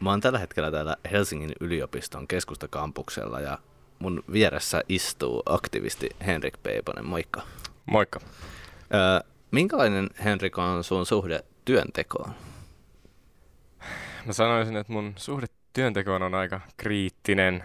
[0.00, 3.58] Mä oon tällä hetkellä täällä Helsingin yliopiston keskustakampuksella ja
[3.98, 7.06] mun vieressä istuu aktivisti Henrik Peiponen.
[7.06, 7.42] Moikka.
[7.86, 8.20] Moikka.
[8.94, 12.34] Öö, minkälainen Henrik on sun suhde työntekoon?
[14.26, 17.64] Mä sanoisin, että mun suhde työntekoon on aika kriittinen.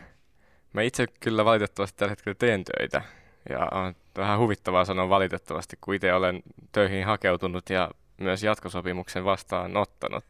[0.73, 3.01] Mä itse kyllä valitettavasti tällä hetkellä teen töitä.
[3.49, 9.77] Ja on vähän huvittavaa sanoa valitettavasti, kun itse olen töihin hakeutunut ja myös jatkosopimuksen vastaan
[9.77, 10.25] ottanut.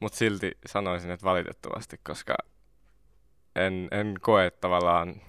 [0.00, 2.34] Mutta silti sanoisin, että valitettavasti, koska
[3.56, 5.22] en, en koe tavallaan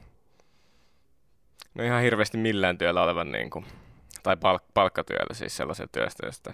[1.73, 3.65] no ihan hirveästi millään työllä olevan niin kuin,
[4.23, 6.53] tai palk- palkkatyöllä, siis sellaisen työstä, josta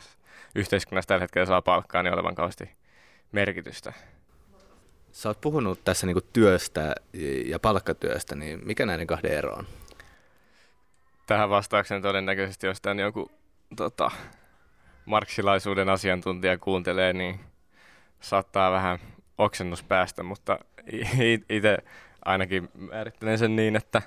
[0.56, 2.70] yhteiskunnassa tällä hetkellä saa palkkaa, niin olevan kauheasti
[3.32, 3.94] merkitystä.
[5.12, 6.96] Sä oot puhunut tässä niinku työstä
[7.46, 9.68] ja palkkatyöstä, niin mikä näiden kahden ero on?
[11.28, 13.32] Tähän vastauksen todennäköisesti, jos tämän joku
[13.76, 14.12] tota,
[15.06, 17.40] marksilaisuuden asiantuntija kuuntelee, niin
[18.20, 19.00] saattaa vähän
[19.38, 20.60] oksennus päästä, mutta
[21.50, 21.78] itse
[22.26, 24.02] ainakin määrittelen sen niin, että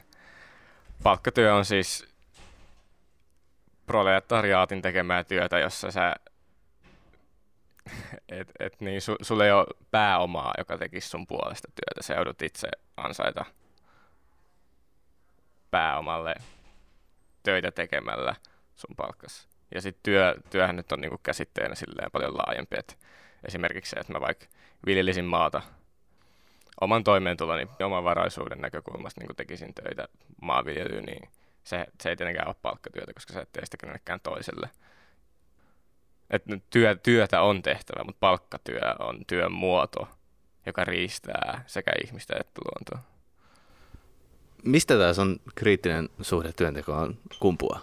[1.02, 2.14] palkkatyö on siis
[3.86, 6.14] proletariaatin tekemää työtä, jossa sä
[8.28, 12.06] et, et niin, su, sulla ei ole pääomaa, joka tekisi sun puolesta työtä.
[12.06, 13.44] Sä joudut itse ansaita
[15.70, 16.34] pääomalle
[17.42, 18.34] töitä tekemällä
[18.76, 19.48] sun palkkas.
[19.74, 22.76] Ja sitten työ, työhän nyt on niinku käsitteenä silleen paljon laajempi.
[22.78, 22.98] Et
[23.44, 24.46] esimerkiksi se, että mä vaikka
[24.86, 25.62] viljelisin maata
[26.80, 30.08] oman toimeentuloni ja oman varaisuuden näkökulmasta niin tekisin töitä
[30.42, 31.28] maanviljelyyn, niin
[31.64, 34.70] se, se ei tietenkään ole palkkatyötä, koska sä et tee sitä kenellekään toiselle.
[36.30, 40.08] Et työ, työtä on tehtävä, mutta palkkatyö on työn muoto,
[40.66, 43.10] joka riistää sekä ihmistä että luontoa.
[44.64, 47.80] Mistä tämä on kriittinen suhde työntekoon kumpua?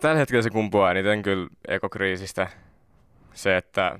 [0.00, 2.48] Tällä hetkellä se kumpuaa eniten kyllä ekokriisistä.
[3.34, 3.98] Se, että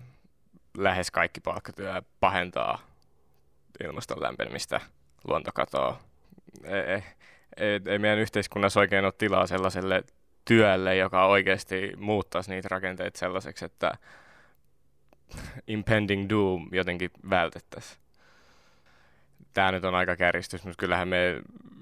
[0.79, 2.79] lähes kaikki palkkatyö pahentaa
[3.85, 4.81] ilmaston lämpenemistä,
[5.29, 6.01] luontokatoa.
[6.65, 7.03] Ei, ei,
[7.57, 10.03] ei, ei meidän yhteiskunnassa oikein ole tilaa sellaiselle
[10.45, 13.93] työlle, joka oikeasti muuttaisi niitä rakenteita sellaiseksi, että
[15.67, 18.01] impending doom jotenkin vältettäisiin.
[19.55, 21.41] Tämä nyt on aika kärjistys, mutta kyllähän me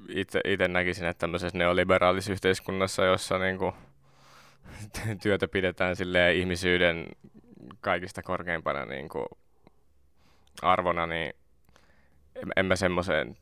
[0.09, 3.73] itse näkisin, että tämmöisessä neoliberaalisessa yhteiskunnassa, jossa niin kuin,
[5.23, 5.97] työtä pidetään
[6.35, 7.07] ihmisyyden
[7.81, 9.27] kaikista korkeimpana niin kuin
[10.63, 11.33] arvona, niin
[12.35, 13.37] en, en mä semmoiseen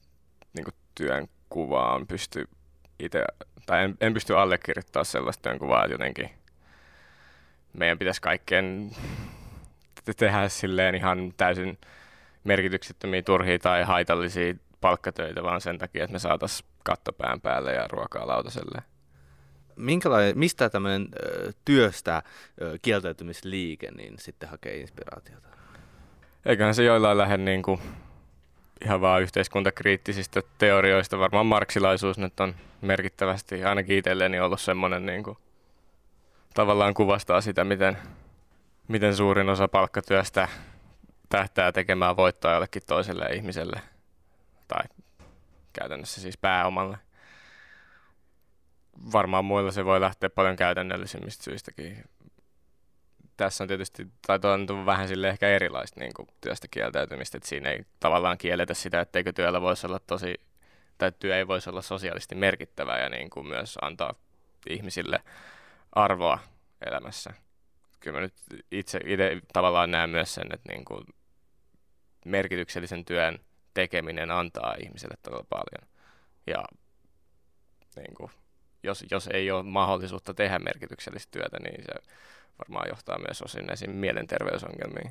[0.53, 2.49] niin kuin työn kuvaan pysty
[2.99, 3.25] itse,
[3.67, 6.31] tai en, en pysty allekirjoittamaan sellaista työn kuvaa, että jotenkin
[7.73, 8.91] meidän pitäisi kaikkeen
[10.17, 11.79] tehdä silleen ihan täysin
[12.45, 18.27] merkityksettömiä, turhia tai haitallisia palkkatöitä, vaan sen takia, että me saataisiin kattopään päälle ja ruokaa
[18.27, 18.94] lautaselle.
[19.77, 21.09] Minkälainen, mistä tämmöinen
[21.65, 22.23] työstä
[22.83, 25.49] kieltäytymisliike niin sitten hakee inspiraatiota?
[26.47, 27.81] Eiköhän se joillain lähde niin kuin
[28.85, 31.19] ihan vaan yhteiskuntakriittisistä teorioista.
[31.19, 35.39] Varmaan marksilaisuus nyt on merkittävästi, ainakin itselleni ollut semmoinen niin kuin,
[36.55, 37.99] tavallaan kuvastaa sitä, miten,
[38.89, 40.49] miten suurin osa palkkatyöstä
[41.29, 43.81] tähtää tekemään voittoa jollekin toiselle ihmiselle
[44.69, 44.85] tai
[45.73, 46.99] käytännössä siis pääomalle.
[49.13, 52.05] Varmaan muilla se voi lähteä paljon käytännöllisimmistä syistäkin.
[53.37, 57.71] Tässä on tietysti, tai on vähän sille ehkä erilaista niin kuin työstä kieltäytymistä, että siinä
[57.71, 60.35] ei tavallaan kielletä sitä, etteikö työllä voisi olla tosi,
[60.99, 64.15] tai työ ei voisi olla sosiaalisesti merkittävää ja niin kuin myös antaa
[64.69, 65.21] ihmisille
[65.93, 66.39] arvoa
[66.87, 67.31] elämässä.
[68.01, 68.35] Kyllä mä nyt
[68.71, 71.05] itse, itse tavallaan näen myös sen, että niin kuin
[72.25, 73.39] merkityksellisen työn
[73.75, 75.91] tekeminen antaa ihmiselle todella paljon.
[76.47, 76.65] Ja
[77.97, 78.31] niin kuin,
[78.85, 82.13] jos, jos ei ole mahdollisuutta tehdä merkityksellistä työtä, niin se
[82.59, 83.91] varmaan johtaa myös osin esim.
[83.91, 85.11] mielenterveysongelmiin,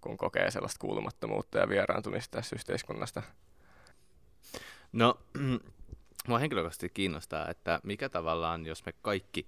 [0.00, 3.22] kun kokee sellaista kuulumattomuutta ja vieraantumista tässä yhteiskunnasta.
[4.92, 5.20] No,
[6.28, 9.46] mua henkilökohtaisesti kiinnostaa, että mikä tavallaan, jos me kaikki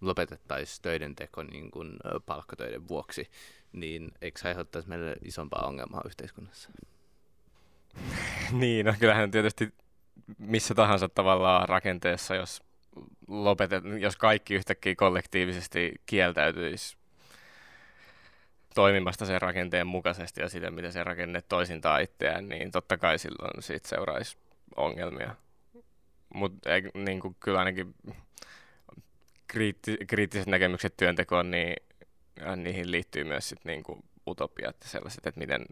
[0.00, 3.30] lopetettaisiin töiden teko niin kuin palkkatöiden vuoksi,
[3.72, 6.70] niin eikö se aiheuttaisi meille isompaa ongelmaa yhteiskunnassa?
[8.52, 9.74] niin, no kyllähän tietysti
[10.38, 12.62] missä tahansa tavallaan rakenteessa, jos
[13.28, 16.96] lopetet, jos kaikki yhtäkkiä kollektiivisesti kieltäytyisi
[18.74, 23.62] toimimasta sen rakenteen mukaisesti ja siten, miten se rakenne toisintaa itseään, niin totta kai silloin
[23.62, 24.36] siitä seuraisi
[24.76, 25.34] ongelmia.
[26.34, 27.94] Mutta niin kyllä ainakin
[29.46, 31.76] kriitti, kriittiset näkemykset työntekoon, niin
[32.56, 35.64] niihin liittyy myös sit niin kuin utopiat ja sellaiset, että miten,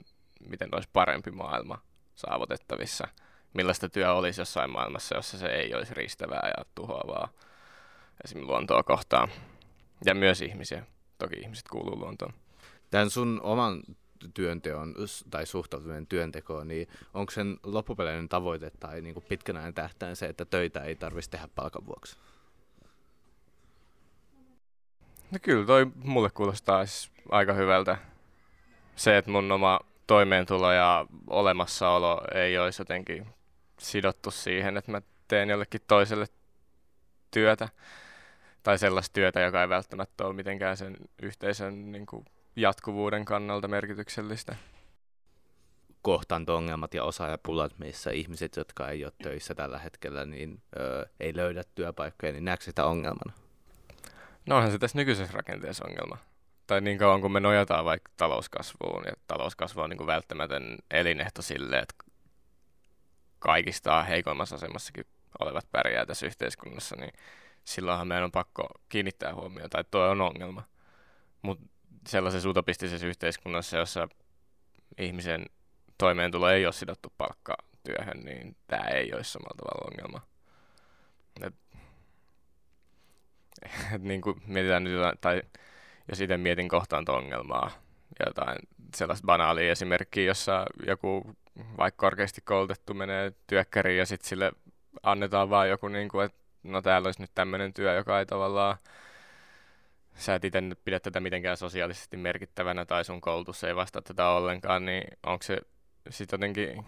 [0.48, 1.82] miten olisi parempi maailma
[2.14, 3.08] saavutettavissa.
[3.54, 7.28] Millaista työ olisi jossain maailmassa, jossa se ei olisi riistävää ja tuhoavaa
[8.24, 9.28] esimerkiksi luontoa kohtaan.
[10.04, 10.86] Ja myös ihmisiä.
[11.18, 12.32] Toki ihmiset kuuluu luontoon.
[12.90, 13.82] Tämän sun oman
[14.34, 14.94] työnteon
[15.30, 20.44] tai suhtautuminen työntekoon, niin onko sen loppupeleinen tavoite tai niin kuin pitkänä tähtäin se, että
[20.44, 22.16] töitä ei tarvitsisi tehdä palkan vuoksi?
[25.30, 26.84] No kyllä toi mulle kuulostaa
[27.28, 27.98] aika hyvältä.
[28.96, 33.26] Se, että mun oma toimeentulo ja olemassaolo ei olisi jotenkin
[33.80, 36.26] sidottu siihen, että mä teen jollekin toiselle
[37.30, 37.68] työtä
[38.62, 42.24] tai sellaista työtä, joka ei välttämättä ole mitenkään sen yhteisön niin kuin,
[42.56, 44.56] jatkuvuuden kannalta merkityksellistä.
[46.02, 51.62] Kohtaanto-ongelmat ja osaajapulat, missä ihmiset, jotka ei ole töissä tällä hetkellä, niin ö, ei löydä
[51.74, 53.32] työpaikkoja, niin näetkö sitä ongelmana?
[54.46, 56.18] No onhan se tässä nykyisessä rakenteessa ongelma.
[56.66, 61.42] Tai niin kauan kun me nojataan vaikka talouskasvuun, ja talouskasvu on niin kuin välttämätön elinehto
[61.42, 61.94] sille, että
[63.40, 65.04] kaikista heikoimmassa asemassakin
[65.40, 67.12] olevat pärjää tässä yhteiskunnassa, niin
[67.64, 70.62] silloinhan meidän on pakko kiinnittää huomiota, että tuo on ongelma.
[71.42, 71.64] Mutta
[72.08, 74.08] sellaisessa utopistisessa yhteiskunnassa, jossa
[74.98, 75.46] ihmisen
[75.98, 80.26] toimeentulo ei ole sidottu palkkatyöhön, niin tämä ei olisi samalla tavalla ongelma.
[81.40, 81.54] Et
[83.94, 85.42] et niin kuin mietitään nyt jotain, tai
[86.08, 87.70] jos itse mietin kohtaanto-ongelmaa,
[88.26, 88.58] jotain
[88.96, 91.36] sellaista banaalia esimerkkiä, jossa joku
[91.78, 94.52] vaikka korkeasti koulutettu menee työkkäriin ja sitten sille
[95.02, 98.76] annetaan vaan joku, niin kuin, että no täällä olisi nyt tämmöinen työ, joka ei tavallaan,
[100.14, 104.84] sä et itse pidä tätä mitenkään sosiaalisesti merkittävänä tai sun koulutus ei vastaa tätä ollenkaan,
[104.84, 105.58] niin onko se
[106.10, 106.84] sitten jotenkin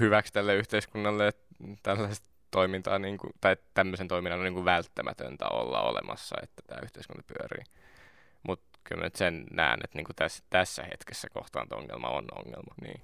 [0.00, 1.44] hyväksi tälle yhteiskunnalle, että
[1.82, 6.80] tällaista toimintaa, niin kuin, tai tämmöisen toiminnan on niin kuin välttämätöntä olla olemassa, että tämä
[6.82, 7.64] yhteiskunta pyörii.
[8.84, 12.74] Kyllä nyt sen näen, että niin kuin tässä, tässä hetkessä kohtaanto-ongelma on ongelma.
[12.82, 13.00] Niin.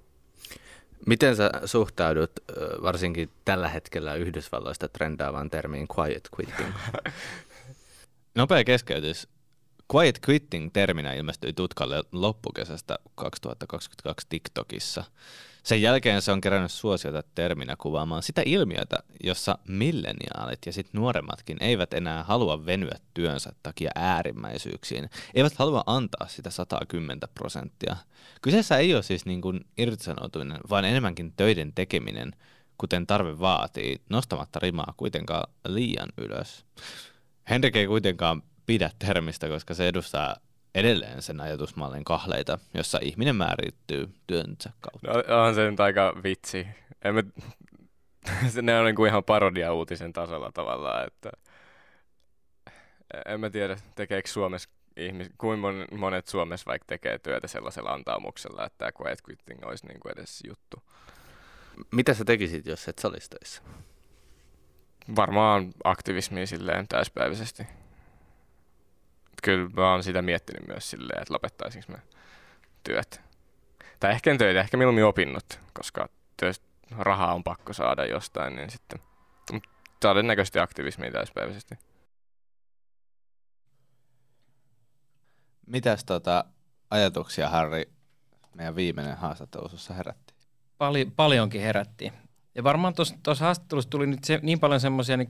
[1.06, 2.32] Miten sä suhtaudut
[2.82, 6.74] varsinkin tällä hetkellä Yhdysvalloista trendaavan termiin quiet quitting?
[8.34, 9.28] Nopea keskeytys.
[9.94, 15.04] Quiet quitting-terminä ilmestyi tutkalle loppukesästä 2022 TikTokissa–
[15.68, 21.56] sen jälkeen se on kerännyt suosiota terminä kuvaamaan sitä ilmiötä, jossa milleniaalit ja sitten nuoremmatkin
[21.60, 27.96] eivät enää halua venyä työnsä takia äärimmäisyyksiin, eivät halua antaa sitä 110 prosenttia.
[28.42, 32.32] Kyseessä ei ole siis niin kuin irtisanoutuminen, vaan enemmänkin töiden tekeminen,
[32.78, 36.64] kuten tarve vaatii, nostamatta rimaa kuitenkaan liian ylös.
[37.50, 40.36] Henrik ei kuitenkaan pidä termistä, koska se edustaa
[40.74, 45.32] edelleen sen ajatusmallin kahleita, jossa ihminen määrittyy työnsä kautta.
[45.32, 46.66] No, on se nyt aika vitsi.
[47.04, 47.22] En mä,
[48.62, 51.30] ne on niin kuin ihan parodia-uutisen tasolla tavallaan, että
[53.26, 58.78] en mä tiedä, tekeekö Suomessa ihmis, kuinka monet Suomessa vaikka tekee työtä sellaisella antaumuksella, että
[58.78, 60.82] tämä quiet quitting olisi niin kuin edes juttu.
[61.92, 63.62] Mitä sä tekisit, jos et olisi töissä?
[65.16, 67.66] varmaan aktivismiin silleen täyspäiväisesti.
[69.42, 71.98] Kyllä mä oon sitä miettinyt myös silleen, että lopettaisinko mä
[72.82, 73.20] työt.
[74.00, 76.66] Tai ehkä en töitä, ehkä mieluummin opinnot, koska työstä
[76.98, 78.98] rahaa on pakko saada jostain, niin sitten
[80.00, 81.74] todennäköisesti aktivismiin täyspäiväisesti.
[85.66, 86.44] Mitäs tota
[86.90, 87.92] ajatuksia, Harri,
[88.54, 90.34] meidän viimeinen haastattelu herätti?
[90.78, 92.12] Pali, paljonkin herätti.
[92.54, 95.28] Ja varmaan tuossa haastattelussa tuli nyt se, niin paljon semmoisia niin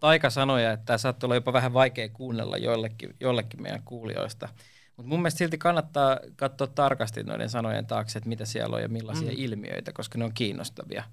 [0.00, 4.48] taikasanoja, että tämä saattoi olla jopa vähän vaikea kuunnella joillekin, joillekin meidän kuulijoista.
[4.96, 8.88] Mutta mun mielestä silti kannattaa katsoa tarkasti noiden sanojen taakse, että mitä siellä on ja
[8.88, 9.36] millaisia mm.
[9.36, 11.04] ilmiöitä, koska ne on kiinnostavia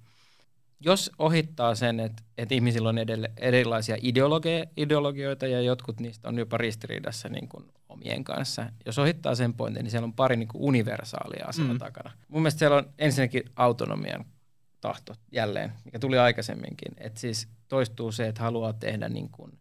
[0.81, 6.37] jos ohittaa sen, että, että ihmisillä on edelle, erilaisia ideologi- ideologioita ja jotkut niistä on
[6.37, 10.47] jopa ristiriidassa niin kuin omien kanssa, jos ohittaa sen pointin, niin siellä on pari niin
[10.47, 11.79] kuin universaalia asiaa mm.
[11.79, 12.11] takana.
[12.27, 14.25] Mun mielestä siellä on ensinnäkin autonomian
[14.81, 16.91] tahto jälleen, mikä tuli aikaisemminkin.
[16.97, 19.59] Että siis toistuu se, että haluaa tehdä niin kuin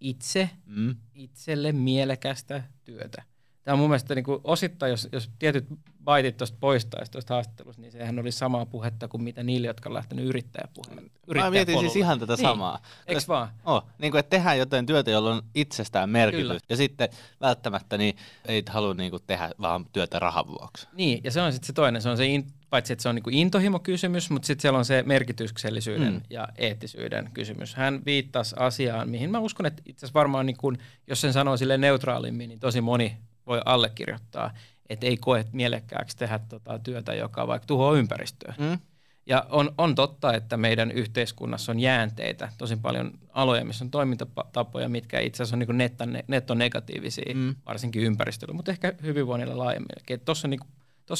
[0.00, 0.96] itse, mm.
[1.14, 3.22] itselle mielekästä työtä
[3.64, 5.66] tämä on mun mielestä niin kuin osittain, jos, jos tietyt
[6.04, 9.94] baitit tuosta poistaisi tuosta haastattelusta, niin sehän oli samaa puhetta kuin mitä niille, jotka on
[9.94, 11.10] lähtenyt yrittäjäpuheen.
[11.34, 12.42] Mä mietin siis ihan tätä niin.
[12.42, 12.82] samaa.
[13.06, 13.48] Eikö vaan?
[13.64, 16.46] Oh, niin kuin, että tehdään jotain työtä, jolla on itsestään merkitys.
[16.46, 16.60] Kyllä.
[16.68, 17.08] Ja sitten
[17.40, 18.16] välttämättä niin
[18.48, 20.88] ei halua niin kuin tehdä vaan työtä rahan vuoksi.
[20.92, 22.02] Niin, ja se on sitten se toinen.
[22.02, 24.84] Se on se in, paitsi, että se on niin kuin intohimokysymys, mutta sitten siellä on
[24.84, 26.20] se merkityksellisyyden mm.
[26.30, 27.74] ja eettisyyden kysymys.
[27.74, 31.56] Hän viittasi asiaan, mihin mä uskon, että itse asiassa varmaan, niin kuin, jos sen sanoo
[31.56, 33.16] sille neutraalimmin, niin tosi moni
[33.46, 34.50] voi allekirjoittaa,
[34.88, 38.54] että ei koe mielekkääksi tehdä tota työtä, joka vaikka tuhoaa ympäristöä.
[38.58, 38.78] Mm.
[39.26, 44.88] Ja on, on totta, että meidän yhteiskunnassa on jäänteitä, tosi paljon aloja, missä on toimintatapoja,
[44.88, 47.54] mitkä itse asiassa on niin netto, nettonegatiivisia, mm.
[47.66, 49.88] varsinkin ympäristöllä, mutta ehkä hyvinvoinnilla laajemmin.
[50.24, 50.60] Tuossa on, niin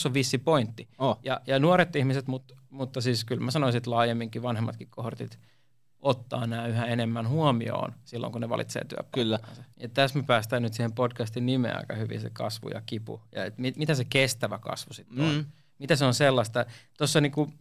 [0.06, 0.88] on vissi pointti.
[0.98, 1.18] Oh.
[1.22, 5.38] Ja, ja nuoret ihmiset, mutta, mutta siis kyllä mä sanoisin, että laajemminkin vanhemmatkin kohortit–
[6.04, 9.14] ottaa nämä yhä enemmän huomioon silloin, kun ne valitsee työpaikkansa.
[9.14, 9.38] Kyllä.
[9.80, 13.20] Ja tässä me päästään nyt siihen podcastin nimeen aika hyvin, se kasvu ja kipu.
[13.32, 15.34] Ja et mit, mitä se kestävä kasvu sitten on?
[15.34, 15.44] Mm.
[15.78, 16.64] Mitä se on sellaista?
[16.98, 17.52] Tuossa niinku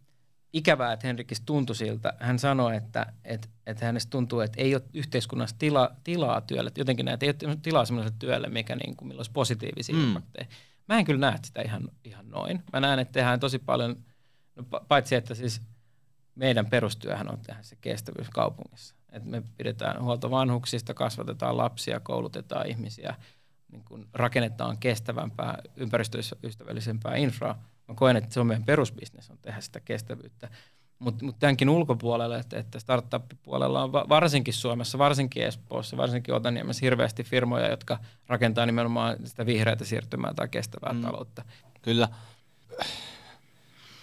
[0.53, 2.13] ikävää, että Henrikis tuntui siltä.
[2.19, 6.71] Hän sanoi, että, että, että hänestä tuntuu, että ei ole yhteiskunnassa tila, tilaa työlle.
[6.77, 10.03] Jotenkin näet, ei ole tilaa sellaiselle työlle, mikä niin kuin, millä olisi positiivisia mm.
[10.03, 10.47] impakteja.
[10.87, 12.63] Mä en kyllä näe sitä ihan, ihan noin.
[12.73, 13.95] Mä näen, että tehdään tosi paljon,
[14.55, 15.61] no, paitsi että siis–
[16.35, 18.95] meidän perustyöhän on tehdä se kestävyys kaupungissa.
[19.11, 23.15] Et me pidetään huolta vanhuksista, kasvatetaan lapsia, koulutetaan ihmisiä,
[23.71, 27.63] niin kun rakennetaan kestävämpää, ympäristöystävällisempää infraa.
[27.87, 30.49] Mä koen, että se on meidän perusbisnes on tehdä sitä kestävyyttä.
[30.99, 37.23] Mutta mut tämänkin ulkopuolelle, että, että startup-puolella on varsinkin Suomessa, varsinkin Espoossa, varsinkin Otaniemessä hirveästi
[37.23, 41.01] firmoja, jotka rakentaa nimenomaan sitä vihreätä siirtymää tai kestävää mm.
[41.01, 41.45] taloutta.
[41.81, 42.07] Kyllä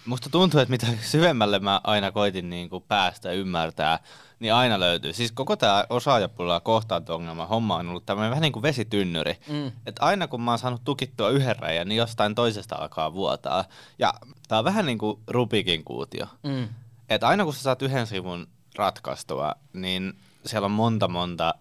[0.05, 3.99] Musta tuntuu, että mitä syvemmälle mä aina koitin niin kuin päästä ymmärtää,
[4.39, 5.13] niin aina löytyy.
[5.13, 9.37] Siis koko tämä osaajapulaa kohtaanto-ongelma homma on ollut tämmöinen vähän niin kuin vesitynnyri.
[9.47, 9.71] Mm.
[9.85, 13.65] Että aina kun mä oon saanut tukittua yhden räjän, niin jostain toisesta alkaa vuotaa.
[13.99, 14.13] Ja
[14.47, 16.25] tää on vähän niin kuin Rubikin kuutio.
[16.43, 16.67] Mm.
[17.09, 20.13] Että aina kun sä saat yhden sivun ratkaistua, niin
[20.45, 21.53] siellä on monta monta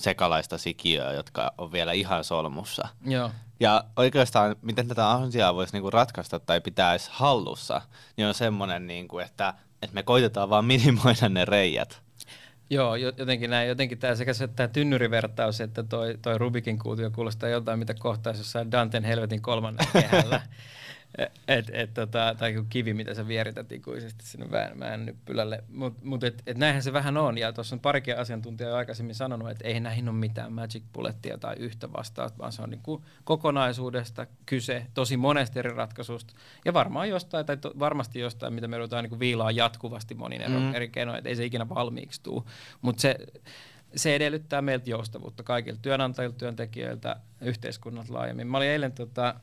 [0.00, 2.88] sekalaista sikiöä, jotka on vielä ihan solmussa.
[3.04, 3.30] Joo.
[3.60, 7.82] Ja oikeastaan, miten tätä asiaa voisi niinku ratkaista tai pitäisi hallussa,
[8.16, 12.02] niin on semmoinen, niinku, että, että me koitetaan vaan minimoida ne reijät.
[12.70, 13.68] Joo, jotenkin näin.
[13.68, 18.40] Jotenkin tämä sekä se tämä tynnyrivertaus, että toi, toi Rubikin kuutio kuulostaa jotain, mitä kohtaisi
[18.40, 20.40] jossain Danten helvetin kolmannen kehällä.
[21.48, 25.64] Et, et, tota, tai joku kivi, mitä sä vierität ikuisesti sinne vään, vään nyppylälle.
[25.68, 27.38] Mutta mut et, et näinhän se vähän on.
[27.38, 31.56] Ja tuossa on parikin asiantuntijaa aikaisemmin sanonut, että ei näihin ole mitään magic bullettia tai
[31.58, 36.34] yhtä vastausta, vaan se on niinku kokonaisuudesta kyse, tosi monesta eri ratkaisusta.
[36.64, 40.74] Ja varmaan jostain, tai to, varmasti jostain, mitä me joudutaan niinku viilaa jatkuvasti monin mm.
[40.74, 42.42] eri keinoin, että ei se ikinä valmiiksi tule.
[42.82, 43.16] Mutta se,
[43.96, 48.46] se edellyttää meiltä joustavuutta kaikilta työnantajilta, työntekijöiltä, yhteiskunnalta laajemmin.
[48.46, 49.34] Mä olin eilen tota,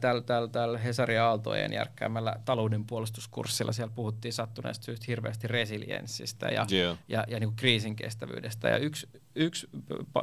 [0.00, 6.66] Täällä, täällä, täällä Hesari Aaltojen järkkäämällä talouden puolustuskurssilla siellä puhuttiin sattuneesta syystä hirveästi resilienssistä ja,
[6.72, 6.98] yeah.
[7.08, 8.68] ja, ja niin kuin kriisin kestävyydestä.
[8.68, 9.68] Ja yksi, yksi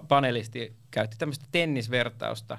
[0.07, 2.57] panelisti käytti tämmöistä tennisvertausta,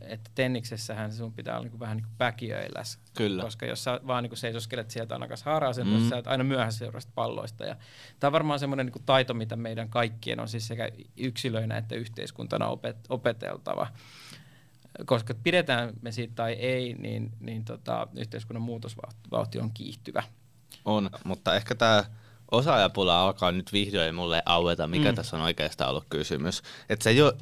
[0.00, 2.98] että tenniksessähän sun pitää olla niin kuin vähän niin kuin.
[3.16, 3.42] Kyllä.
[3.42, 6.22] Koska jos sä vaan niin kuin seisoskelet sieltä ainakas haara-asennossa, mm.
[6.22, 7.64] sä aina myöhässä seurasta palloista.
[7.64, 7.76] Ja
[8.20, 12.66] tämä on varmaan semmoinen niin taito, mitä meidän kaikkien on siis sekä yksilöinä että yhteiskuntana
[12.66, 13.86] opet, opeteltava
[15.06, 20.22] koska pidetään me siitä tai ei, niin, niin tota, yhteiskunnan muutosvauhti on kiihtyvä.
[20.84, 22.04] On, mutta ehkä tämä
[22.50, 25.14] osaajapula alkaa nyt vihdoin mulle aueta, mikä mm.
[25.14, 26.62] tässä on oikeastaan ollut kysymys.
[26.88, 27.34] Että se ei ole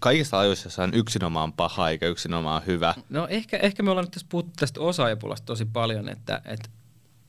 [0.00, 2.94] kaikissa ajoissa on yksinomaan paha eikä yksinomaan hyvä.
[3.08, 6.68] No ehkä, ehkä me ollaan nyt tässä puhuttu tästä osaajapulasta tosi paljon, että, että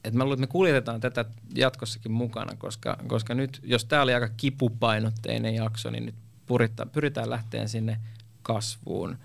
[0.03, 1.25] et mä luulen, että me kuljetetaan tätä
[1.55, 6.15] jatkossakin mukana, koska, koska nyt, jos tämä oli aika kipupainotteinen jakso, niin nyt
[6.45, 7.99] pyritään, pyritään lähteen sinne
[8.41, 9.17] kasvuun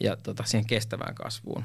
[0.00, 1.64] ja tota, siihen kestävään kasvuun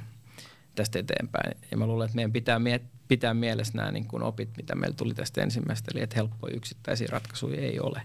[0.75, 1.57] tästä eteenpäin.
[1.71, 4.95] Ja mä luulen, että meidän pitää, miet- pitää mielessä nämä niin kuin opit, mitä meillä
[4.95, 8.01] tuli tästä ensimmäistä, eli että helppoja yksittäisiä ratkaisuja ei ole.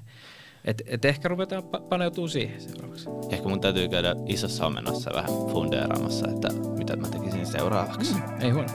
[0.65, 3.09] Et, et ehkä ruvetaan pa- paneutumaan siihen seuraavaksi.
[3.31, 6.49] Ehkä mun täytyy käydä isossa omenassa vähän fundeeraamassa, että
[6.79, 8.15] mitä mä tekisin seuraavaksi.
[8.15, 8.69] Mm, ei huono.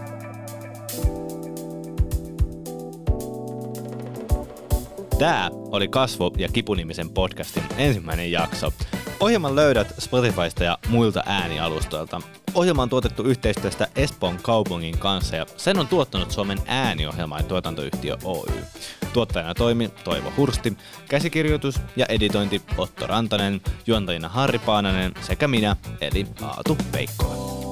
[5.20, 8.74] Tämä oli Kasvo- ja Kipunimisen podcastin ensimmäinen jakso.
[9.20, 12.22] Ohjelman löydät Spotifysta ja muilta äänialustoilta.
[12.54, 18.18] Ohjelma on tuotettu yhteistyöstä Espoon kaupungin kanssa ja sen on tuottanut Suomen ääniohjelma ja tuotantoyhtiö
[18.24, 18.64] Oy.
[19.14, 20.78] Tuottajana toimi Toivo Hursti,
[21.10, 27.69] käsikirjoitus ja editointi Otto Rantanen, juontajina Harri Paananen sekä minä eli Aatu Veikkola.